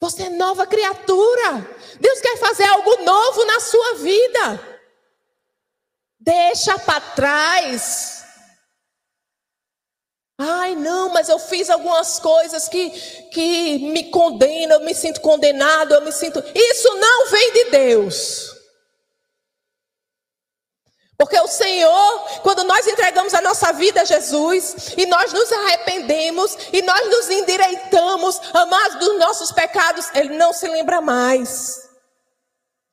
Você 0.00 0.24
é 0.24 0.30
nova 0.30 0.66
criatura. 0.66 1.66
Deus 2.00 2.20
quer 2.20 2.36
fazer 2.38 2.64
algo 2.64 2.96
novo 3.04 3.44
na 3.44 3.60
sua 3.60 3.94
vida. 3.94 4.78
Deixa 6.18 6.78
para 6.78 7.00
trás 7.00 8.13
Ai, 10.36 10.74
não, 10.74 11.10
mas 11.10 11.28
eu 11.28 11.38
fiz 11.38 11.70
algumas 11.70 12.18
coisas 12.18 12.68
que, 12.68 12.90
que 13.30 13.78
me 13.78 14.10
condenam, 14.10 14.78
eu 14.78 14.84
me 14.84 14.94
sinto 14.94 15.20
condenado, 15.20 15.94
eu 15.94 16.02
me 16.02 16.10
sinto. 16.10 16.42
Isso 16.54 16.92
não 16.96 17.30
vem 17.30 17.52
de 17.52 17.64
Deus. 17.70 18.54
Porque 21.16 21.38
o 21.38 21.46
Senhor, 21.46 22.40
quando 22.42 22.64
nós 22.64 22.86
entregamos 22.88 23.32
a 23.32 23.40
nossa 23.40 23.72
vida 23.72 24.02
a 24.02 24.04
Jesus, 24.04 24.94
e 24.96 25.06
nós 25.06 25.32
nos 25.32 25.52
arrependemos, 25.52 26.58
e 26.72 26.82
nós 26.82 27.08
nos 27.08 27.30
endireitamos, 27.30 28.40
amados 28.52 28.98
dos 28.98 29.18
nossos 29.20 29.52
pecados, 29.52 30.08
Ele 30.14 30.36
não 30.36 30.52
se 30.52 30.66
lembra 30.66 31.00
mais. 31.00 31.88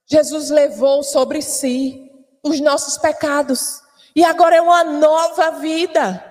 Jesus 0.05 0.51
levou 0.51 1.01
sobre 1.01 1.41
si 1.41 2.11
os 2.43 2.61
nossos 2.61 2.99
pecados, 2.99 3.81
e 4.15 4.23
agora 4.23 4.57
é 4.57 4.61
uma 4.61 4.83
nova 4.83 5.51
vida. 5.51 6.30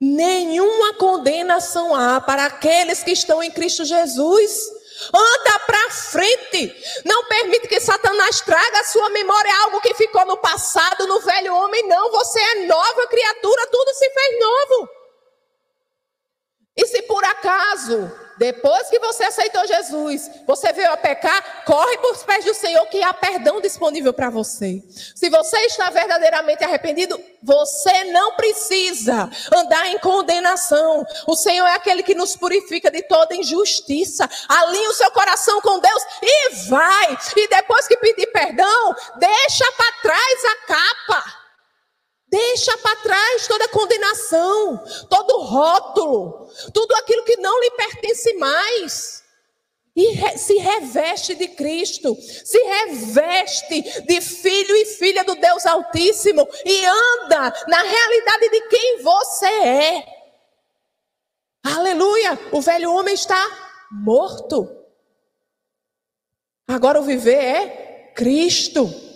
Nenhuma 0.00 0.94
condenação 0.94 1.94
há 1.94 2.20
para 2.22 2.46
aqueles 2.46 3.02
que 3.02 3.10
estão 3.10 3.42
em 3.42 3.50
Cristo 3.50 3.84
Jesus. 3.84 4.70
Anda 5.12 5.58
para 5.66 5.90
frente. 5.90 6.74
Não 7.04 7.26
permite 7.26 7.68
que 7.68 7.80
Satanás 7.80 8.40
traga 8.40 8.80
a 8.80 8.84
sua 8.84 9.10
memória 9.10 9.54
algo 9.64 9.80
que 9.80 9.92
ficou 9.94 10.24
no 10.24 10.38
passado, 10.38 11.06
no 11.06 11.20
velho 11.20 11.54
homem. 11.54 11.86
Não, 11.86 12.10
você 12.12 12.40
é 12.40 12.66
nova 12.66 13.06
criatura, 13.08 13.66
tudo 13.66 13.92
se 13.94 14.10
fez 14.10 14.40
novo. 14.40 14.99
Se 16.90 17.02
por 17.02 17.24
acaso 17.24 18.10
depois 18.40 18.88
que 18.88 18.98
você 18.98 19.24
aceitou 19.24 19.66
Jesus, 19.66 20.30
você 20.46 20.72
veio 20.72 20.90
a 20.90 20.96
pecar, 20.96 21.62
corre 21.66 21.98
por 21.98 22.12
os 22.12 22.22
pés 22.22 22.42
do 22.42 22.54
Senhor 22.54 22.86
que 22.86 23.02
há 23.02 23.12
perdão 23.12 23.60
disponível 23.60 24.14
para 24.14 24.30
você. 24.30 24.82
Se 25.14 25.28
você 25.28 25.58
está 25.66 25.90
verdadeiramente 25.90 26.64
arrependido, 26.64 27.20
você 27.42 28.04
não 28.04 28.36
precisa 28.36 29.30
andar 29.54 29.86
em 29.88 29.98
condenação. 29.98 31.04
O 31.26 31.36
Senhor 31.36 31.66
é 31.66 31.74
aquele 31.74 32.02
que 32.02 32.14
nos 32.14 32.34
purifica 32.34 32.90
de 32.90 33.02
toda 33.02 33.36
injustiça. 33.36 34.26
Alinhe 34.48 34.88
o 34.88 34.94
seu 34.94 35.10
coração 35.10 35.60
com 35.60 35.78
Deus 35.78 36.02
e 36.22 36.50
vai. 36.70 37.18
E 37.36 37.46
depois 37.46 37.86
que 37.86 37.98
pedir 37.98 38.28
perdão, 38.28 38.96
deixa 39.18 39.70
para 39.72 39.92
trás 40.00 40.44
a 40.46 40.66
capa. 40.66 41.39
Deixa 42.30 42.78
para 42.78 42.96
trás 42.96 43.48
toda 43.48 43.68
condenação, 43.68 44.84
todo 45.08 45.42
rótulo, 45.42 46.48
tudo 46.72 46.94
aquilo 46.94 47.24
que 47.24 47.36
não 47.38 47.60
lhe 47.60 47.72
pertence 47.72 48.32
mais. 48.34 49.24
E 49.96 50.12
re, 50.12 50.38
se 50.38 50.56
reveste 50.56 51.34
de 51.34 51.48
Cristo, 51.48 52.14
se 52.14 52.58
reveste 52.62 53.82
de 54.02 54.20
filho 54.20 54.76
e 54.76 54.84
filha 54.86 55.24
do 55.24 55.34
Deus 55.34 55.66
Altíssimo 55.66 56.48
e 56.64 56.86
anda 56.86 57.52
na 57.66 57.82
realidade 57.82 58.48
de 58.48 58.60
quem 58.68 59.02
você 59.02 59.46
é. 59.46 60.06
Aleluia! 61.64 62.38
O 62.52 62.60
velho 62.60 62.92
homem 62.92 63.14
está 63.14 63.44
morto. 63.90 64.68
Agora 66.68 67.00
o 67.00 67.04
viver 67.04 67.42
é 67.42 68.12
Cristo. 68.14 69.09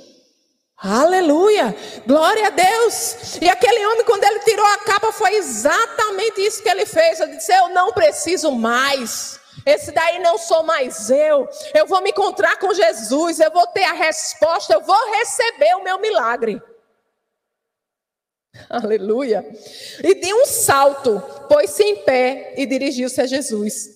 Aleluia! 0.86 1.74
Glória 2.06 2.48
a 2.48 2.50
Deus! 2.50 3.38
E 3.40 3.48
aquele 3.48 3.86
homem, 3.86 4.04
quando 4.04 4.22
ele 4.22 4.40
tirou 4.40 4.66
a 4.66 4.78
capa, 4.80 5.10
foi 5.12 5.34
exatamente 5.36 6.42
isso 6.42 6.62
que 6.62 6.68
ele 6.68 6.84
fez. 6.84 7.18
Ele 7.20 7.36
disse: 7.36 7.50
Eu 7.54 7.70
não 7.70 7.90
preciso 7.90 8.52
mais. 8.52 9.40
Esse 9.64 9.92
daí 9.92 10.18
não 10.18 10.36
sou 10.36 10.62
mais 10.62 11.08
eu. 11.08 11.48
Eu 11.74 11.86
vou 11.86 12.02
me 12.02 12.10
encontrar 12.10 12.58
com 12.58 12.74
Jesus. 12.74 13.40
Eu 13.40 13.50
vou 13.50 13.66
ter 13.68 13.84
a 13.84 13.94
resposta. 13.94 14.74
Eu 14.74 14.82
vou 14.82 15.10
receber 15.16 15.74
o 15.76 15.82
meu 15.82 15.98
milagre. 15.98 16.60
Aleluia! 18.68 19.42
E 20.02 20.14
de 20.14 20.34
um 20.34 20.44
salto, 20.44 21.18
pôs-se 21.48 21.82
em 21.82 22.04
pé 22.04 22.52
e 22.58 22.66
dirigiu-se 22.66 23.22
a 23.22 23.26
Jesus. 23.26 23.88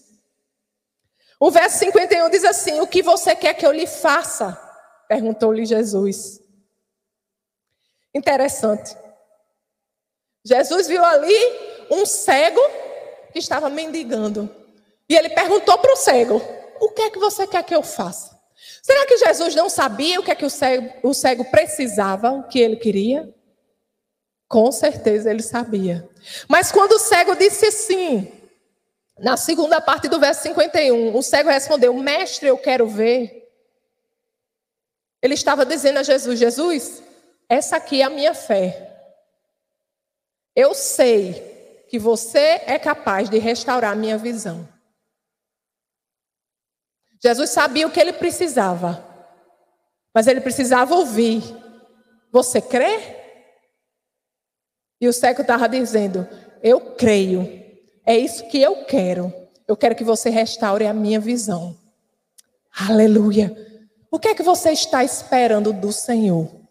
O 1.39 1.51
verso 1.51 1.81
51 1.81 2.31
diz 2.31 2.45
assim: 2.45 2.81
O 2.81 2.87
que 2.87 3.03
você 3.03 3.37
quer 3.37 3.53
que 3.53 3.67
eu 3.67 3.73
lhe 3.73 3.87
faça? 3.87 4.59
Perguntou-lhe 5.07 5.67
Jesus. 5.67 6.48
Interessante. 8.15 8.97
Jesus 10.45 10.87
viu 10.87 11.05
ali 11.05 11.37
um 11.91 12.07
cego 12.07 12.61
que 13.33 13.39
estava 13.39 13.69
mendigando. 13.69 14.49
E 15.09 15.15
ele 15.15 15.31
perguntou 15.31 15.77
para 15.79 15.93
o 15.93 15.97
cego: 15.97 16.41
O 16.81 16.91
que 16.91 17.03
é 17.03 17.11
que 17.11 17.19
você 17.19 17.47
quer 17.47 17.63
que 17.63 17.75
eu 17.75 17.83
faça? 17.83 18.39
Será 18.83 19.07
que 19.07 19.19
Jesus 19.19 19.55
não 19.55 19.69
sabia 19.69 20.19
o 20.19 20.23
que 20.23 20.31
é 20.31 20.35
que 20.35 20.45
o 20.45 20.51
cego, 20.51 20.93
o 21.03 21.15
cego 21.15 21.45
precisava, 21.45 22.33
o 22.33 22.45
que 22.45 22.59
ele 22.59 22.77
queria? 22.77 23.33
Com 24.49 24.73
certeza 24.73 25.31
ele 25.31 25.43
sabia. 25.43 26.09
Mas 26.49 26.73
quando 26.73 26.93
o 26.93 26.99
cego 26.99 27.37
disse 27.37 27.71
sim, 27.71 28.33
na 29.19 29.37
segunda 29.37 29.81
parte 29.81 30.09
do 30.09 30.19
verso 30.19 30.43
51, 30.43 31.15
o 31.15 31.23
cego 31.23 31.51
respondeu: 31.51 31.93
Mestre, 31.95 32.49
eu 32.49 32.57
quero 32.57 32.87
ver. 32.87 33.47
Ele 35.21 35.35
estava 35.35 35.67
dizendo 35.67 35.99
a 35.99 36.03
Jesus: 36.03 36.39
Jesus, 36.39 37.03
essa 37.49 37.77
aqui 37.77 38.03
é 38.03 38.05
a 38.05 38.11
minha 38.11 38.35
fé. 38.35 38.85
Eu 40.55 40.75
sei 40.75 41.87
que 41.89 41.99
você 41.99 42.63
é 42.67 42.79
capaz 42.79 43.31
de 43.31 43.39
restaurar 43.39 43.93
a 43.93 43.97
minha 43.97 44.19
visão. 44.19 44.69
Jesus 47.23 47.51
sabia 47.51 47.87
o 47.87 47.91
que 47.91 47.99
ele 47.99 48.13
precisava, 48.13 49.05
mas 50.15 50.27
ele 50.27 50.41
precisava 50.41 50.95
ouvir. 50.95 51.43
Você 52.31 52.61
crê? 52.61 53.17
E 55.01 55.09
o 55.09 55.13
cego 55.13 55.43
estava 55.43 55.69
dizendo: 55.69 56.29
Eu 56.63 56.95
creio, 56.95 57.43
é 58.05 58.17
isso 58.17 58.47
que 58.49 58.61
eu 58.61 58.85
quero. 58.85 59.33
Eu 59.67 59.77
quero 59.77 59.95
que 59.95 60.05
você 60.05 60.31
restaure 60.31 60.87
a 60.87 60.95
minha 60.95 61.21
visão. 61.21 61.77
Aleluia. 62.79 63.55
O 64.11 64.19
que 64.19 64.29
é 64.29 64.35
que 64.35 64.43
você 64.43 64.71
está 64.71 65.05
esperando 65.05 65.73
do 65.73 65.93
Senhor? 65.93 66.68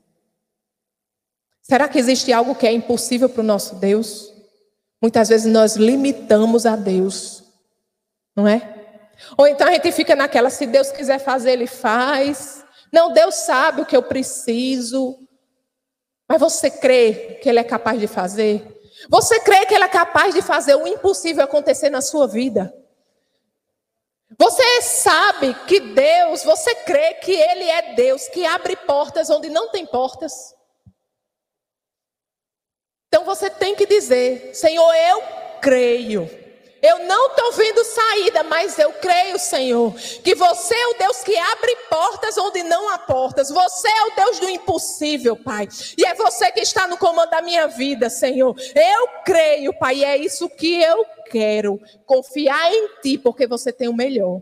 Será 1.69 1.89
que 1.89 1.99
existe 1.99 2.31
algo 2.31 2.55
que 2.55 2.65
é 2.65 2.71
impossível 2.71 3.27
para 3.27 3.41
o 3.41 3.45
nosso 3.45 3.75
Deus? 3.75 4.31
Muitas 5.01 5.27
vezes 5.27 5.51
nós 5.51 5.75
limitamos 5.75 6.65
a 6.65 6.77
Deus, 6.77 7.43
não 8.33 8.47
é? 8.47 8.73
Ou 9.37 9.45
então 9.47 9.67
a 9.67 9.71
gente 9.73 9.91
fica 9.91 10.15
naquela, 10.15 10.49
se 10.49 10.65
Deus 10.65 10.91
quiser 10.91 11.19
fazer, 11.19 11.51
Ele 11.51 11.67
faz. 11.67 12.63
Não, 12.91 13.11
Deus 13.11 13.35
sabe 13.35 13.81
o 13.81 13.85
que 13.85 13.97
eu 13.97 14.01
preciso. 14.01 15.19
Mas 16.27 16.39
você 16.39 16.71
crê 16.71 17.37
que 17.41 17.49
Ele 17.49 17.59
é 17.59 17.63
capaz 17.65 17.99
de 17.99 18.07
fazer? 18.07 18.65
Você 19.09 19.39
crê 19.41 19.65
que 19.65 19.73
Ele 19.73 19.83
é 19.83 19.89
capaz 19.89 20.33
de 20.33 20.41
fazer 20.41 20.75
o 20.75 20.87
impossível 20.87 21.43
acontecer 21.43 21.89
na 21.89 22.01
sua 22.01 22.27
vida? 22.27 22.73
Você 24.39 24.81
sabe 24.83 25.53
que 25.67 25.81
Deus, 25.81 26.43
você 26.43 26.73
crê 26.75 27.15
que 27.15 27.31
Ele 27.31 27.65
é 27.65 27.93
Deus 27.93 28.29
que 28.29 28.45
abre 28.45 28.75
portas 28.77 29.29
onde 29.29 29.49
não 29.49 29.69
tem 29.69 29.85
portas? 29.85 30.56
Então 33.07 33.23
você 33.23 33.49
tem 33.49 33.75
que 33.75 33.85
dizer: 33.85 34.53
Senhor, 34.53 34.93
eu 34.93 35.21
creio. 35.61 36.29
Eu 36.81 36.99
não 37.05 37.29
estou 37.29 37.51
vendo 37.53 37.83
saída, 37.83 38.43
mas 38.43 38.77
eu 38.77 38.93
creio, 38.93 39.39
Senhor, 39.39 39.93
que 40.23 40.35
você 40.35 40.75
é 40.75 40.87
o 40.87 40.93
Deus 40.93 41.23
que 41.23 41.35
abre 41.35 41.75
portas 41.89 42.37
onde 42.37 42.61
não 42.63 42.89
há 42.89 42.99
portas. 42.99 43.49
Você 43.49 43.87
é 43.87 44.03
o 44.03 44.15
Deus 44.15 44.39
do 44.39 44.47
impossível, 44.47 45.35
Pai. 45.35 45.67
E 45.97 46.05
é 46.05 46.13
você 46.13 46.51
que 46.51 46.59
está 46.59 46.87
no 46.87 46.97
comando 46.97 47.31
da 47.31 47.41
minha 47.41 47.67
vida, 47.67 48.09
Senhor. 48.09 48.55
Eu 48.75 49.07
creio, 49.25 49.73
Pai, 49.77 49.97
e 49.97 50.05
é 50.05 50.17
isso 50.17 50.47
que 50.49 50.81
eu 50.81 51.03
quero. 51.31 51.81
Confiar 52.05 52.71
em 52.71 52.87
Ti, 53.01 53.17
porque 53.17 53.47
você 53.47 53.73
tem 53.73 53.87
o 53.87 53.93
melhor. 53.93 54.41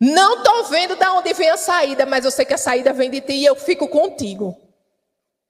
Não 0.00 0.38
estou 0.38 0.64
vendo 0.64 0.96
de 0.96 1.06
onde 1.08 1.32
vem 1.34 1.50
a 1.50 1.56
saída, 1.56 2.04
mas 2.04 2.24
eu 2.24 2.30
sei 2.30 2.44
que 2.44 2.54
a 2.54 2.58
saída 2.58 2.92
vem 2.92 3.10
de 3.10 3.20
Ti 3.20 3.32
e 3.32 3.44
eu 3.44 3.54
fico 3.54 3.86
contigo. 3.88 4.67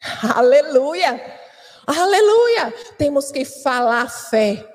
Aleluia! 0.35 1.39
Aleluia! 1.87 2.71
Temos 2.97 3.33
que 3.33 3.45
falar 3.45 4.09
fé. 4.11 4.67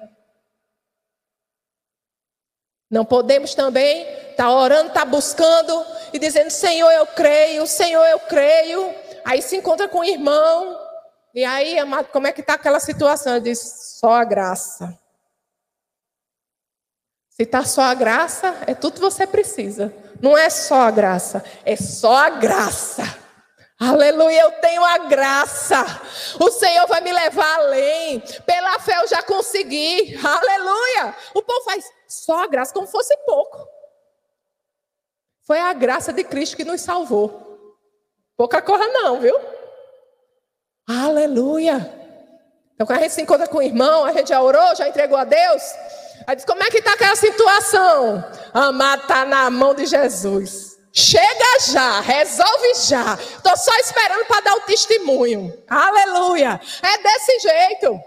Não 2.90 3.06
podemos 3.06 3.56
também 3.56 4.02
estar 4.02 4.44
tá 4.44 4.52
orando, 4.52 4.90
estar 4.90 5.02
tá 5.02 5.06
buscando 5.06 5.86
e 6.12 6.20
dizendo: 6.20 6.50
Senhor, 6.50 6.92
eu 6.92 7.08
creio, 7.08 7.66
Senhor, 7.66 8.06
eu 8.06 8.20
creio. 8.20 8.94
Aí 9.26 9.42
se 9.42 9.56
encontra 9.56 9.88
com 9.88 10.00
o 10.00 10.04
irmão. 10.04 10.80
E 11.34 11.44
aí, 11.44 11.80
amado, 11.80 12.10
como 12.10 12.28
é 12.28 12.32
que 12.32 12.42
está 12.42 12.54
aquela 12.54 12.80
situação? 12.80 13.36
Ele 13.36 13.46
diz: 13.46 13.60
só 14.00 14.12
a 14.14 14.24
graça. 14.24 15.00
Se 17.30 17.42
está 17.42 17.66
só 17.66 17.82
a 17.82 17.96
graça, 17.96 18.56
é 18.68 18.76
tudo 18.76 18.94
que 18.96 19.00
você 19.00 19.26
precisa. 19.26 19.92
Não 20.22 20.38
é 20.38 20.52
só 20.52 20.82
a 20.82 20.92
graça, 20.92 21.44
é 21.66 21.76
só 21.76 22.16
a 22.16 22.30
graça. 22.30 23.23
Aleluia, 23.94 24.42
eu 24.42 24.52
tenho 24.54 24.84
a 24.84 24.98
graça. 24.98 25.86
O 26.40 26.50
Senhor 26.50 26.88
vai 26.88 27.00
me 27.02 27.14
levar 27.14 27.60
além. 27.60 28.20
Pela 28.44 28.80
fé 28.80 29.00
eu 29.00 29.08
já 29.08 29.22
consegui. 29.22 30.18
Aleluia. 30.18 31.16
O 31.36 31.44
povo 31.44 31.62
faz 31.64 31.86
só 32.08 32.44
a 32.44 32.48
graça, 32.48 32.74
como 32.74 32.88
fosse 32.88 33.16
pouco. 33.18 33.68
Foi 35.46 35.60
a 35.60 35.74
graça 35.74 36.12
de 36.12 36.24
Cristo 36.24 36.58
que 36.58 36.66
nos 36.66 36.82
salvou. 36.82 37.78
Pouca 38.36 38.64
coisa 38.64 38.88
não, 38.88 39.20
viu? 39.20 39.40
Aleluia. 40.90 41.78
Então, 42.74 42.88
quando 42.88 42.98
a 42.98 43.02
gente 43.04 43.14
se 43.14 43.22
encontra 43.22 43.48
com 43.48 43.60
o 43.60 43.62
irmão, 43.62 44.06
a 44.06 44.12
gente 44.12 44.30
já 44.30 44.42
orou, 44.42 44.76
já 44.76 44.88
entregou 44.90 45.18
a 45.18 45.24
Deus. 45.24 45.62
Aí 46.26 46.36
diz: 46.36 46.46
como 46.46 46.64
é 46.64 46.72
que 46.72 46.80
está 46.80 46.94
aquela 46.94 47.16
situação? 47.16 48.24
Amar 48.54 48.98
está 48.98 49.24
na 49.24 49.52
mão 49.52 49.76
de 49.76 49.86
Jesus. 49.86 50.73
Chega 50.96 51.60
já, 51.72 52.02
resolve 52.02 52.76
já. 52.86 53.16
Estou 53.16 53.58
só 53.58 53.76
esperando 53.78 54.26
para 54.28 54.42
dar 54.42 54.56
o 54.58 54.62
testemunho. 54.62 55.52
Aleluia. 55.68 56.62
É 56.84 56.98
desse 57.02 57.40
jeito. 57.40 58.00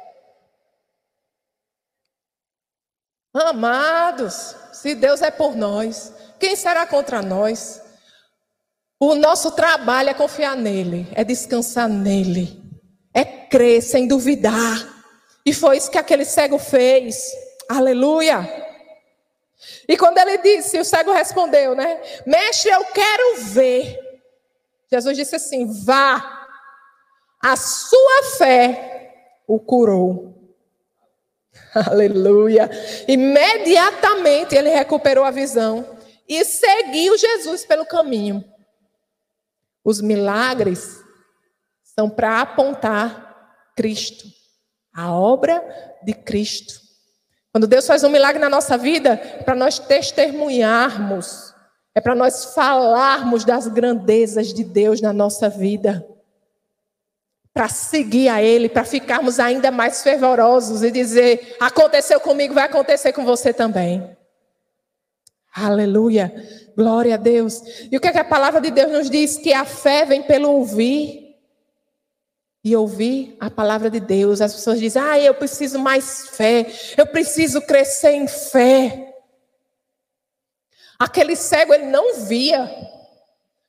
Amados, 3.34 4.54
se 4.72 4.94
Deus 4.94 5.20
é 5.20 5.32
por 5.32 5.56
nós, 5.56 6.12
quem 6.38 6.54
será 6.54 6.86
contra 6.86 7.20
nós? 7.20 7.82
O 9.00 9.14
nosso 9.16 9.50
trabalho 9.50 10.10
é 10.10 10.14
confiar 10.14 10.56
nele, 10.56 11.06
é 11.12 11.22
descansar 11.22 11.88
nele, 11.88 12.62
é 13.12 13.24
crer 13.24 13.82
sem 13.82 14.06
duvidar. 14.06 14.96
E 15.44 15.52
foi 15.52 15.76
isso 15.76 15.90
que 15.90 15.98
aquele 15.98 16.24
cego 16.24 16.58
fez. 16.58 17.30
Aleluia. 17.68 18.65
E 19.88 19.96
quando 19.96 20.18
ele 20.18 20.38
disse, 20.38 20.78
o 20.78 20.84
cego 20.84 21.12
respondeu, 21.12 21.74
né? 21.74 22.00
Mestre, 22.26 22.70
eu 22.70 22.84
quero 22.86 23.40
ver. 23.40 23.98
Jesus 24.90 25.16
disse 25.16 25.36
assim: 25.36 25.66
vá, 25.84 26.48
a 27.42 27.56
sua 27.56 28.22
fé 28.36 28.96
o 29.46 29.58
curou. 29.60 30.34
Aleluia. 31.74 32.68
Imediatamente 33.06 34.54
ele 34.54 34.70
recuperou 34.70 35.24
a 35.24 35.30
visão 35.30 35.96
e 36.28 36.44
seguiu 36.44 37.16
Jesus 37.16 37.64
pelo 37.64 37.86
caminho. 37.86 38.44
Os 39.84 40.00
milagres 40.00 41.00
são 41.82 42.10
para 42.10 42.40
apontar 42.40 43.72
Cristo, 43.76 44.26
a 44.92 45.12
obra 45.12 45.62
de 46.02 46.12
Cristo. 46.12 46.85
Quando 47.56 47.66
Deus 47.66 47.86
faz 47.86 48.04
um 48.04 48.10
milagre 48.10 48.38
na 48.38 48.50
nossa 48.50 48.76
vida, 48.76 49.12
é 49.14 49.42
para 49.42 49.54
nós 49.54 49.78
testemunharmos, 49.78 51.54
é 51.94 52.02
para 52.02 52.14
nós 52.14 52.54
falarmos 52.54 53.46
das 53.46 53.66
grandezas 53.66 54.52
de 54.52 54.62
Deus 54.62 55.00
na 55.00 55.10
nossa 55.10 55.48
vida. 55.48 56.06
Para 57.54 57.70
seguir 57.70 58.28
a 58.28 58.42
Ele, 58.42 58.68
para 58.68 58.84
ficarmos 58.84 59.40
ainda 59.40 59.70
mais 59.70 60.02
fervorosos 60.02 60.82
e 60.82 60.90
dizer: 60.90 61.56
aconteceu 61.58 62.20
comigo, 62.20 62.52
vai 62.52 62.64
acontecer 62.64 63.14
com 63.14 63.24
você 63.24 63.54
também. 63.54 64.14
Aleluia, 65.54 66.34
glória 66.76 67.14
a 67.14 67.16
Deus. 67.16 67.62
E 67.90 67.96
o 67.96 68.00
que, 68.02 68.08
é 68.08 68.12
que 68.12 68.18
a 68.18 68.24
palavra 68.24 68.60
de 68.60 68.70
Deus 68.70 68.92
nos 68.92 69.08
diz? 69.08 69.38
Que 69.38 69.54
a 69.54 69.64
fé 69.64 70.04
vem 70.04 70.22
pelo 70.22 70.50
ouvir 70.50 71.25
e 72.66 72.74
ouvir 72.74 73.36
a 73.38 73.48
palavra 73.48 73.88
de 73.88 74.00
Deus. 74.00 74.40
As 74.40 74.52
pessoas 74.52 74.80
dizem: 74.80 75.00
ah, 75.00 75.16
eu 75.16 75.32
preciso 75.34 75.78
mais 75.78 76.30
fé, 76.30 76.66
eu 76.98 77.06
preciso 77.06 77.62
crescer 77.62 78.10
em 78.10 78.26
fé. 78.26 79.14
Aquele 80.98 81.36
cego, 81.36 81.72
ele 81.72 81.86
não 81.86 82.24
via, 82.24 82.68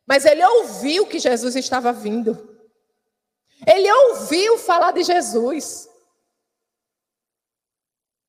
mas 0.08 0.26
ele 0.26 0.44
ouviu 0.44 1.06
que 1.06 1.20
Jesus 1.20 1.56
estava 1.56 1.94
vindo. 1.94 2.58
Ele 3.68 3.92
ouviu 3.92 4.58
falar 4.58 4.94
de 4.94 5.04
Jesus. 5.04 5.88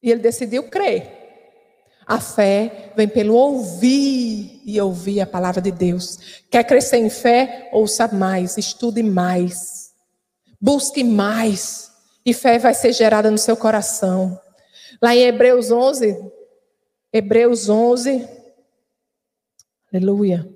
E 0.02 0.10
ele 0.10 0.20
decidiu 0.20 0.68
crer. 0.68 1.16
A 2.06 2.20
fé 2.20 2.92
vem 2.94 3.08
pelo 3.08 3.34
ouvir 3.34 4.60
e 4.66 4.78
ouvir 4.78 5.22
a 5.22 5.26
palavra 5.26 5.62
de 5.62 5.70
Deus. 5.70 6.42
Quer 6.50 6.64
crescer 6.64 6.98
em 6.98 7.08
fé? 7.08 7.70
Ouça 7.72 8.06
mais, 8.08 8.58
estude 8.58 9.02
mais. 9.02 9.77
Busque 10.60 11.04
mais 11.04 11.88
e 12.24 12.34
fé 12.34 12.58
vai 12.58 12.74
ser 12.74 12.92
gerada 12.92 13.30
no 13.30 13.38
seu 13.38 13.56
coração. 13.56 14.40
Lá 15.00 15.14
em 15.14 15.22
Hebreus 15.22 15.70
11, 15.70 16.16
Hebreus 17.12 17.68
11, 17.68 18.28
aleluia. 19.92 20.46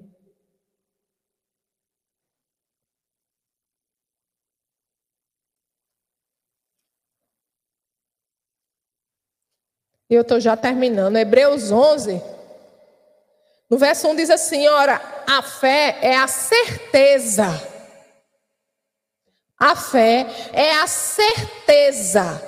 E 10.10 10.14
eu 10.14 10.20
estou 10.20 10.38
já 10.38 10.54
terminando. 10.54 11.16
Hebreus 11.16 11.70
11, 11.70 12.20
no 13.70 13.78
verso 13.78 14.08
1 14.08 14.16
diz 14.16 14.28
assim: 14.28 14.68
Ora, 14.68 15.00
a 15.26 15.40
fé 15.40 15.98
é 16.02 16.18
a 16.18 16.28
certeza 16.28 17.71
a 19.62 19.76
fé 19.76 20.26
é 20.52 20.72
a 20.80 20.88
certeza, 20.88 22.42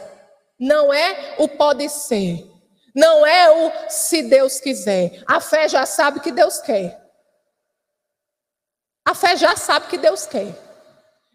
não 0.58 0.92
é 0.92 1.36
o 1.38 1.46
pode 1.46 1.88
ser, 1.88 2.44
não 2.92 3.24
é 3.24 3.52
o 3.52 3.72
se 3.88 4.24
Deus 4.24 4.58
quiser. 4.58 5.22
A 5.24 5.40
fé 5.40 5.68
já 5.68 5.86
sabe 5.86 6.18
que 6.18 6.32
Deus 6.32 6.58
quer. 6.58 7.00
A 9.06 9.14
fé 9.14 9.36
já 9.36 9.54
sabe 9.54 9.86
que 9.86 9.96
Deus 9.96 10.26
quer. 10.26 10.58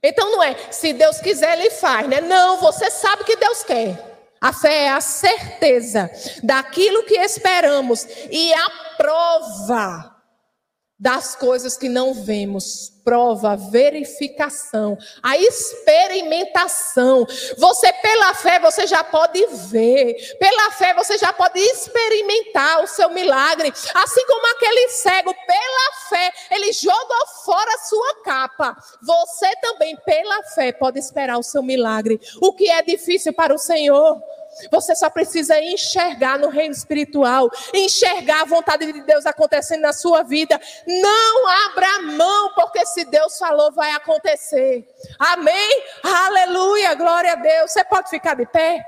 Então 0.03 0.29
não 0.29 0.43
é 0.43 0.69
se 0.69 0.91
Deus 0.91 1.21
quiser, 1.21 1.57
ele 1.57 1.69
faz, 1.69 2.09
né? 2.09 2.19
Não, 2.19 2.57
você 2.57 2.91
sabe 2.91 3.23
que 3.23 3.37
Deus 3.37 3.63
quer. 3.63 4.19
A 4.41 4.51
fé 4.51 4.83
é 4.83 4.89
a 4.89 4.99
certeza 4.99 6.11
daquilo 6.43 7.05
que 7.05 7.17
esperamos 7.19 8.05
e 8.29 8.53
a 8.53 8.69
prova 8.97 10.13
das 10.99 11.37
coisas 11.37 11.77
que 11.77 11.87
não 11.87 12.13
vemos. 12.13 12.98
Prova, 13.09 13.55
verificação, 13.55 14.95
a 15.23 15.35
experimentação. 15.35 17.25
Você, 17.57 17.91
pela 17.91 18.35
fé, 18.35 18.59
você 18.59 18.85
já 18.85 19.03
pode 19.03 19.43
ver. 19.71 20.13
Pela 20.39 20.69
fé, 20.73 20.93
você 20.93 21.17
já 21.17 21.33
pode 21.33 21.59
experimentar 21.59 22.83
o 22.83 22.87
seu 22.87 23.09
milagre. 23.09 23.73
Assim 23.95 24.27
como 24.27 24.55
aquele 24.55 24.89
cego, 24.89 25.33
pela 25.33 25.93
fé, 26.07 26.31
ele 26.51 26.71
jogou 26.71 27.27
fora 27.43 27.73
a 27.73 27.79
sua 27.79 28.23
capa. 28.23 28.77
Você 29.01 29.55
também, 29.55 29.97
pela 30.05 30.43
fé, 30.43 30.71
pode 30.71 30.99
esperar 30.99 31.39
o 31.39 31.43
seu 31.43 31.63
milagre. 31.63 32.21
O 32.39 32.53
que 32.53 32.69
é 32.69 32.83
difícil 32.83 33.33
para 33.33 33.55
o 33.55 33.57
Senhor? 33.57 34.21
Você 34.71 34.95
só 34.95 35.09
precisa 35.09 35.59
enxergar 35.61 36.37
no 36.37 36.49
reino 36.49 36.73
espiritual, 36.73 37.49
enxergar 37.73 38.41
a 38.41 38.45
vontade 38.45 38.91
de 38.91 39.01
Deus 39.01 39.25
acontecendo 39.25 39.81
na 39.81 39.93
sua 39.93 40.23
vida. 40.23 40.59
Não 40.85 41.47
abra 41.67 42.01
mão, 42.17 42.53
porque 42.55 42.85
se 42.85 42.98
Deus 43.05 43.37
falou, 43.37 43.71
vai 43.71 43.91
acontecer. 43.91 44.87
Amém? 45.17 45.83
Aleluia, 46.03 46.95
glória 46.95 47.33
a 47.33 47.35
Deus. 47.35 47.71
Você 47.71 47.83
pode 47.83 48.09
ficar 48.09 48.35
de 48.35 48.45
pé? 48.45 48.85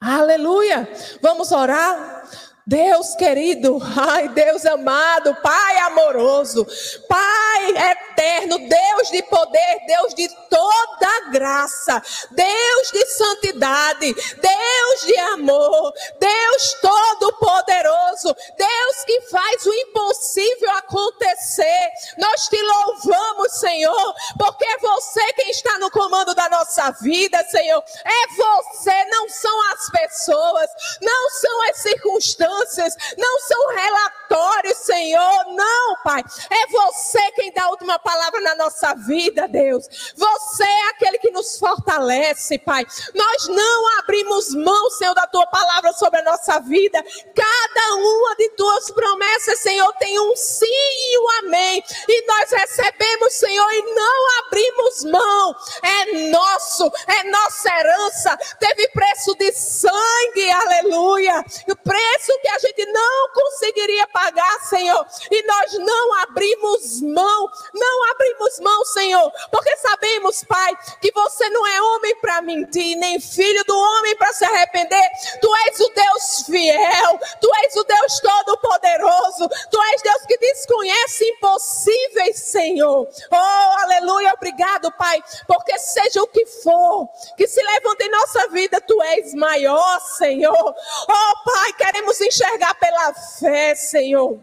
Aleluia. 0.00 0.88
Vamos 1.20 1.52
orar. 1.52 2.24
Deus 2.66 3.16
querido, 3.16 3.78
ai 3.96 4.28
Deus 4.28 4.64
amado, 4.64 5.34
Pai 5.42 5.78
amoroso, 5.78 6.64
Pai 7.08 7.90
eterno, 7.90 8.56
Deus 8.58 9.10
de 9.10 9.20
poder, 9.24 9.80
Deus 9.86 10.14
de 10.14 10.28
toda 10.48 11.30
graça, 11.32 12.00
Deus 12.30 12.90
de 12.92 13.04
santidade, 13.06 14.14
Deus 14.14 15.06
de 15.06 15.18
amor, 15.18 15.92
Deus 16.20 16.74
todo-poderoso, 16.80 18.34
Deus 18.56 19.04
que 19.06 19.20
faz 19.22 19.66
o 19.66 19.74
impossível 19.74 20.70
acontecer. 20.70 21.90
Nós 22.16 22.46
te 22.48 22.62
louvamos, 22.62 23.52
Senhor, 23.58 24.14
porque 24.38 24.64
é 24.64 24.78
você 24.78 25.32
quem 25.32 25.50
está 25.50 25.78
no 25.78 25.90
comando 25.90 26.32
da 26.32 26.48
nossa 26.48 26.92
vida, 27.00 27.42
Senhor. 27.50 27.82
É 28.04 28.36
você, 28.36 29.04
não 29.06 29.28
são 29.28 29.72
as 29.72 29.90
pessoas, 29.90 30.70
não 31.00 31.30
são 31.30 31.62
as 31.70 31.76
circunstâncias 31.78 32.51
circunstâncias, 32.52 32.94
não 33.16 33.40
são 33.40 33.68
relatórios, 33.74 34.78
Senhor, 34.78 35.44
não, 35.54 35.96
Pai. 36.02 36.22
É 36.50 36.66
você 36.66 37.30
quem 37.32 37.52
dá 37.52 37.64
a 37.64 37.70
última 37.70 37.98
palavra 37.98 38.40
na 38.40 38.54
nossa 38.54 38.94
vida, 38.94 39.48
Deus. 39.48 40.12
Você 40.16 40.64
é 40.64 40.88
aquele 40.90 41.18
que 41.18 41.30
nos 41.30 41.58
fortalece, 41.58 42.58
Pai. 42.58 42.84
Nós 43.14 43.48
não 43.48 43.98
abrimos 43.98 44.54
mão, 44.54 44.90
Senhor, 44.90 45.14
da 45.14 45.26
tua 45.26 45.46
palavra 45.46 45.92
sobre 45.94 46.20
a 46.20 46.24
nossa 46.24 46.60
vida. 46.60 47.02
Cada 47.34 47.94
uma 47.94 48.36
de 48.36 48.48
tuas 48.50 48.90
promessas, 48.90 49.58
Senhor, 49.60 49.92
tem 49.94 50.18
um 50.18 50.36
sim 50.36 50.66
e 50.66 51.18
um 51.18 51.46
amém. 51.46 51.82
E 52.08 52.26
nós 52.26 52.50
recebemos, 52.50 53.32
Senhor, 53.34 53.72
e 53.72 53.94
não 53.94 54.38
abrimos 54.40 55.04
mão. 55.04 55.56
É 55.82 56.30
nosso, 56.30 56.90
é 57.06 57.24
nossa 57.24 57.68
herança. 57.68 58.36
Teve 58.58 58.88
preço 58.88 59.34
de 59.36 59.52
sangue, 59.52 60.50
aleluia. 60.50 61.44
O 61.68 61.76
preço 61.76 62.32
que 62.42 62.48
a 62.48 62.58
gente 62.58 62.84
não 62.86 63.28
conseguiria 63.32 64.06
pagar, 64.08 64.60
Senhor. 64.62 65.06
E 65.30 65.46
nós 65.46 65.78
não 65.78 66.14
abrimos 66.22 67.00
mão, 67.00 67.48
não 67.72 68.10
abrimos 68.10 68.58
mão, 68.58 68.84
Senhor, 68.86 69.32
porque 69.50 69.76
sabemos, 69.76 70.42
Pai, 70.44 70.76
que 71.00 71.12
você 71.12 71.48
não 71.50 71.66
é 71.66 71.80
homem 71.80 72.16
para 72.16 72.42
mentir, 72.42 72.96
nem 72.96 73.20
filho 73.20 73.64
do 73.64 73.78
homem 73.78 74.16
para 74.16 74.32
se 74.32 74.44
arrepender. 74.44 75.08
Tu 75.40 75.56
és 75.66 75.80
o 75.80 75.88
Deus 75.94 76.46
fiel, 76.46 77.18
tu 77.40 77.48
és 77.62 77.76
o 77.76 77.84
Deus 77.84 78.20
todo-poderoso, 78.20 79.48
tu 79.70 79.82
és 79.82 80.02
Deus 80.02 80.26
que 80.26 80.38
desconhece 80.38 81.24
impossíveis, 81.24 82.38
Senhor. 82.40 83.08
Oh, 83.30 83.82
aleluia, 83.82 84.34
obrigado, 84.34 84.90
Pai, 84.92 85.22
porque 85.46 85.78
seja 85.78 86.22
o 86.22 86.26
que 86.26 86.44
for, 86.46 87.08
que 87.36 87.46
se 87.46 87.62
levante 87.62 88.04
em 88.04 88.10
nossa 88.10 88.48
vida, 88.48 88.80
tu 88.80 89.00
és 89.02 89.32
maior, 89.34 90.00
Senhor. 90.00 90.74
Oh, 91.08 91.44
Pai, 91.44 91.72
queremos 91.74 92.20
enxergar 92.20 92.31
pela 92.80 93.14
fé, 93.14 93.74
Senhor. 93.74 94.38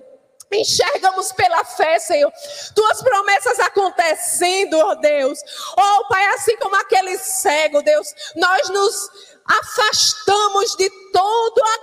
Enxergamos 0.52 1.32
pela 1.34 1.64
fé, 1.64 2.00
Senhor, 2.00 2.32
tuas 2.74 3.04
promessas 3.04 3.60
acontecendo, 3.60 4.80
ó 4.80 4.92
oh 4.92 4.96
Deus. 4.96 5.40
Oh, 5.78 6.08
Pai, 6.08 6.26
assim 6.34 6.58
como 6.58 6.76
aquele 6.76 7.18
cego, 7.20 7.84
Deus, 7.84 8.08
nós 8.36 8.68
nos 8.70 9.10
afastamos 9.46 10.76
de 10.76 10.90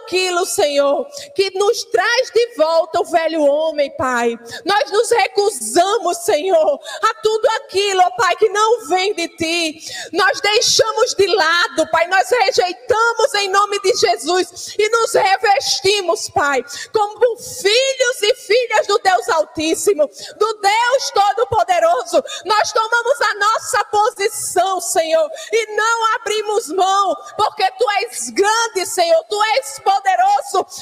aquilo, 0.07 0.47
Senhor, 0.47 1.05
que 1.35 1.51
nos 1.59 1.85
traz 1.85 2.31
de 2.31 2.55
volta 2.57 3.01
o 3.01 3.05
velho 3.05 3.43
homem, 3.43 3.91
Pai. 3.97 4.39
Nós 4.65 4.91
nos 4.91 5.11
recusamos, 5.11 6.19
Senhor, 6.19 6.81
a 7.03 7.15
tudo 7.23 7.47
aquilo, 7.57 8.01
ó 8.01 8.11
Pai, 8.17 8.37
que 8.37 8.49
não 8.49 8.87
vem 8.87 9.13
de 9.15 9.29
Ti. 9.37 9.81
Nós 10.13 10.41
deixamos 10.41 11.15
de 11.15 11.27
lado, 11.27 11.91
Pai. 11.91 12.07
Nós 12.07 12.29
rejeitamos 12.31 13.35
em 13.35 13.49
nome 13.49 13.81
de 13.81 13.95
Jesus 13.97 14.75
e 14.79 14.89
nos 14.91 15.13
revestimos, 15.13 16.31
Pai, 16.31 16.65
como 16.93 17.37
filhos 17.37 18.23
e 18.23 18.35
filhas 18.35 18.87
do 18.87 18.99
Deus 18.99 19.29
Altíssimo, 19.29 20.09
do 20.39 20.55
Deus 20.61 21.11
Todo-Poderoso. 21.13 22.23
Nós 22.45 22.73
tomamos 22.73 23.21
a 23.21 23.35
nossa 23.35 23.85
posição, 23.87 24.81
Senhor, 24.81 25.29
e 25.53 25.77
não 25.77 26.15
abrimos 26.15 26.69
mão, 26.69 27.17
porque 27.37 27.69
tu 27.73 27.91
és 28.03 28.31
grande, 28.31 28.87
Senhor, 28.87 29.23
tu 29.29 29.43
és 29.43 29.79
poderoso 29.81 29.96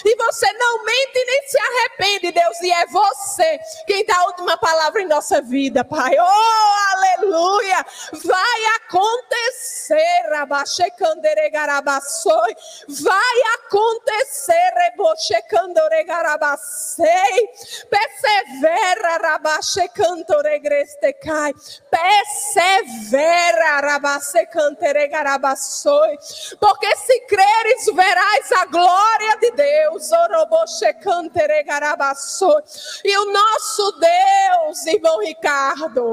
e 0.04 0.16
você 0.16 0.52
não 0.52 0.84
mente 0.84 1.24
nem 1.26 1.48
se 1.48 1.58
arrepende, 1.58 2.30
Deus, 2.32 2.60
e 2.60 2.70
é 2.70 2.86
você 2.86 3.58
quem 3.86 4.04
dá 4.04 4.18
a 4.18 4.26
última 4.26 4.58
palavra 4.58 5.00
em 5.02 5.06
nossa 5.06 5.40
vida, 5.42 5.84
Pai. 5.84 6.14
Oh, 6.18 6.74
aleluia! 6.94 7.86
Vai 8.24 8.64
acontecer, 8.76 10.28
Rabaxecanderegarabassoi, 10.30 12.54
vai 13.02 13.42
acontecer, 13.54 14.72
Reboxecandoregarabassei, 14.76 17.48
persevera, 17.90 19.16
Rabaxecantoregrestecai, 19.22 21.52
persevera, 21.90 23.80
Rabaxecanteregarabassoi, 23.80 26.18
porque 26.60 26.94
se 26.96 27.20
creres, 27.26 27.86
verás 27.94 28.52
a 28.52 28.66
glória 28.66 29.03
de 29.40 29.50
Deus. 29.52 30.10
E 33.04 33.18
o 33.18 33.32
nosso 33.32 33.92
Deus, 33.92 34.86
irmão 34.86 35.20
Ricardo, 35.20 36.04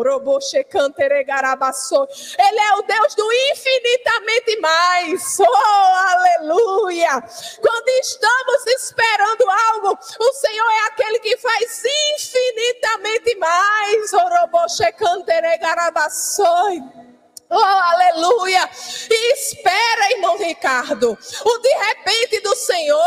ele 2.40 2.60
é 2.60 2.76
o 2.76 2.84
Deus 2.84 3.16
do 3.16 3.32
infinitamente 3.52 4.60
mais. 4.60 5.40
Oh, 5.40 5.46
aleluia! 5.46 7.24
Quando 7.62 7.90
estamos 8.02 8.68
esperando 8.68 9.50
algo, 9.50 9.98
o 10.20 10.34
Senhor 10.34 10.72
é 10.72 10.88
aquele 10.88 11.20
que 11.20 11.38
faz 11.38 11.84
infinitamente 12.16 13.36
mais. 13.38 14.12
Oroboxecanteregarabassoi. 14.14 17.11
Oh, 17.54 17.58
aleluia! 17.58 18.70
E 19.10 19.34
espera, 19.34 20.12
irmão 20.14 20.38
Ricardo, 20.38 21.18
o 21.44 21.58
de 21.58 21.70
repente 21.70 22.40
do 22.40 22.56
Senhor, 22.56 23.02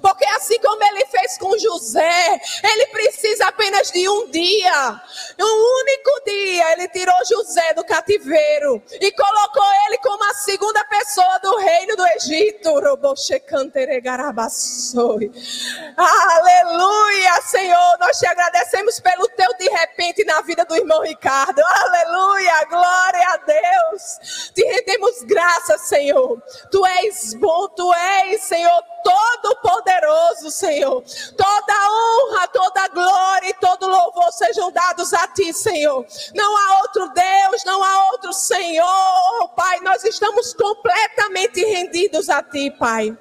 porque 0.00 0.24
assim 0.26 0.60
como 0.60 0.80
ele 0.84 1.04
fez 1.06 1.36
com 1.38 1.58
José, 1.58 2.40
ele 2.62 2.86
precisa 2.86 3.48
apenas 3.48 3.90
de 3.90 4.08
um 4.08 4.30
dia, 4.30 5.02
um 5.40 5.80
único 5.80 6.22
dia. 6.24 6.72
Ele 6.74 6.88
tirou 6.88 7.16
José 7.28 7.74
do 7.74 7.84
cativeiro 7.84 8.80
e 9.00 9.10
colocou 9.10 9.72
ele 9.88 9.98
como 9.98 10.22
a 10.30 10.34
segunda 10.34 10.84
pessoa 10.84 11.38
do 11.40 11.56
reino 11.56 11.96
do 11.96 12.06
Egito. 12.06 12.70
Aleluia, 15.96 17.42
Senhor, 17.42 17.98
nós 17.98 18.16
te 18.20 18.26
agradecemos 18.26 19.00
pelo 19.00 19.26
teu 19.30 19.52
de 19.58 19.68
repente 19.68 20.24
na 20.24 20.40
vida 20.42 20.64
do 20.64 20.76
irmão 20.76 21.02
Ricardo. 21.02 21.39
Aleluia, 21.48 22.64
glória 22.68 23.28
a 23.28 23.36
Deus. 23.38 24.52
Te 24.54 24.62
rendemos 24.62 25.22
graças, 25.22 25.82
Senhor. 25.82 26.42
Tu 26.70 26.84
és 26.86 27.34
bom, 27.34 27.68
tu 27.68 27.92
és, 27.94 28.42
Senhor, 28.42 28.82
todo-poderoso, 29.02 30.50
Senhor. 30.50 31.02
Toda 31.36 31.74
honra, 31.90 32.48
toda 32.48 32.88
glória 32.88 33.48
e 33.48 33.54
todo 33.54 33.88
louvor 33.88 34.30
sejam 34.32 34.70
dados 34.70 35.12
a 35.14 35.26
ti, 35.28 35.52
Senhor. 35.52 36.04
Não 36.34 36.56
há 36.56 36.82
outro 36.82 37.08
Deus, 37.08 37.64
não 37.64 37.82
há 37.82 38.10
outro 38.12 38.32
Senhor, 38.32 39.48
Pai. 39.56 39.80
Nós 39.80 40.04
estamos 40.04 40.52
completamente 40.54 41.64
rendidos 41.64 42.28
a 42.28 42.42
ti, 42.42 42.70
Pai. 42.70 43.16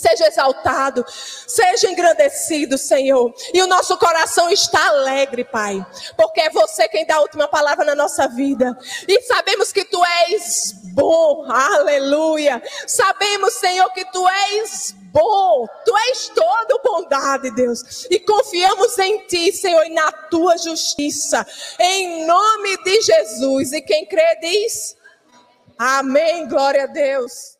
Seja 0.00 0.26
exaltado, 0.26 1.04
seja 1.46 1.90
engrandecido, 1.90 2.78
Senhor. 2.78 3.32
E 3.52 3.62
o 3.62 3.66
nosso 3.66 3.96
coração 3.98 4.50
está 4.50 4.84
alegre, 4.88 5.44
Pai, 5.44 5.84
porque 6.16 6.40
é 6.40 6.50
você 6.50 6.88
quem 6.88 7.06
dá 7.06 7.16
a 7.16 7.20
última 7.20 7.46
palavra 7.46 7.84
na 7.84 7.94
nossa 7.94 8.26
vida. 8.28 8.76
E 9.06 9.22
sabemos 9.22 9.72
que 9.72 9.84
tu 9.84 10.02
és 10.26 10.72
bom, 10.94 11.44
aleluia. 11.50 12.62
Sabemos, 12.86 13.54
Senhor, 13.54 13.90
que 13.92 14.04
tu 14.06 14.26
és 14.28 14.94
bom, 15.12 15.66
tu 15.84 15.96
és 16.08 16.28
toda 16.28 16.80
bondade, 16.82 17.50
Deus. 17.54 18.06
E 18.10 18.18
confiamos 18.18 18.98
em 18.98 19.26
ti, 19.26 19.52
Senhor, 19.52 19.84
e 19.84 19.90
na 19.90 20.10
tua 20.12 20.56
justiça, 20.56 21.46
em 21.78 22.26
nome 22.26 22.82
de 22.84 23.02
Jesus. 23.02 23.72
E 23.72 23.82
quem 23.82 24.06
crê 24.06 24.36
diz: 24.40 24.96
Amém, 25.78 26.48
glória 26.48 26.84
a 26.84 26.86
Deus. 26.86 27.59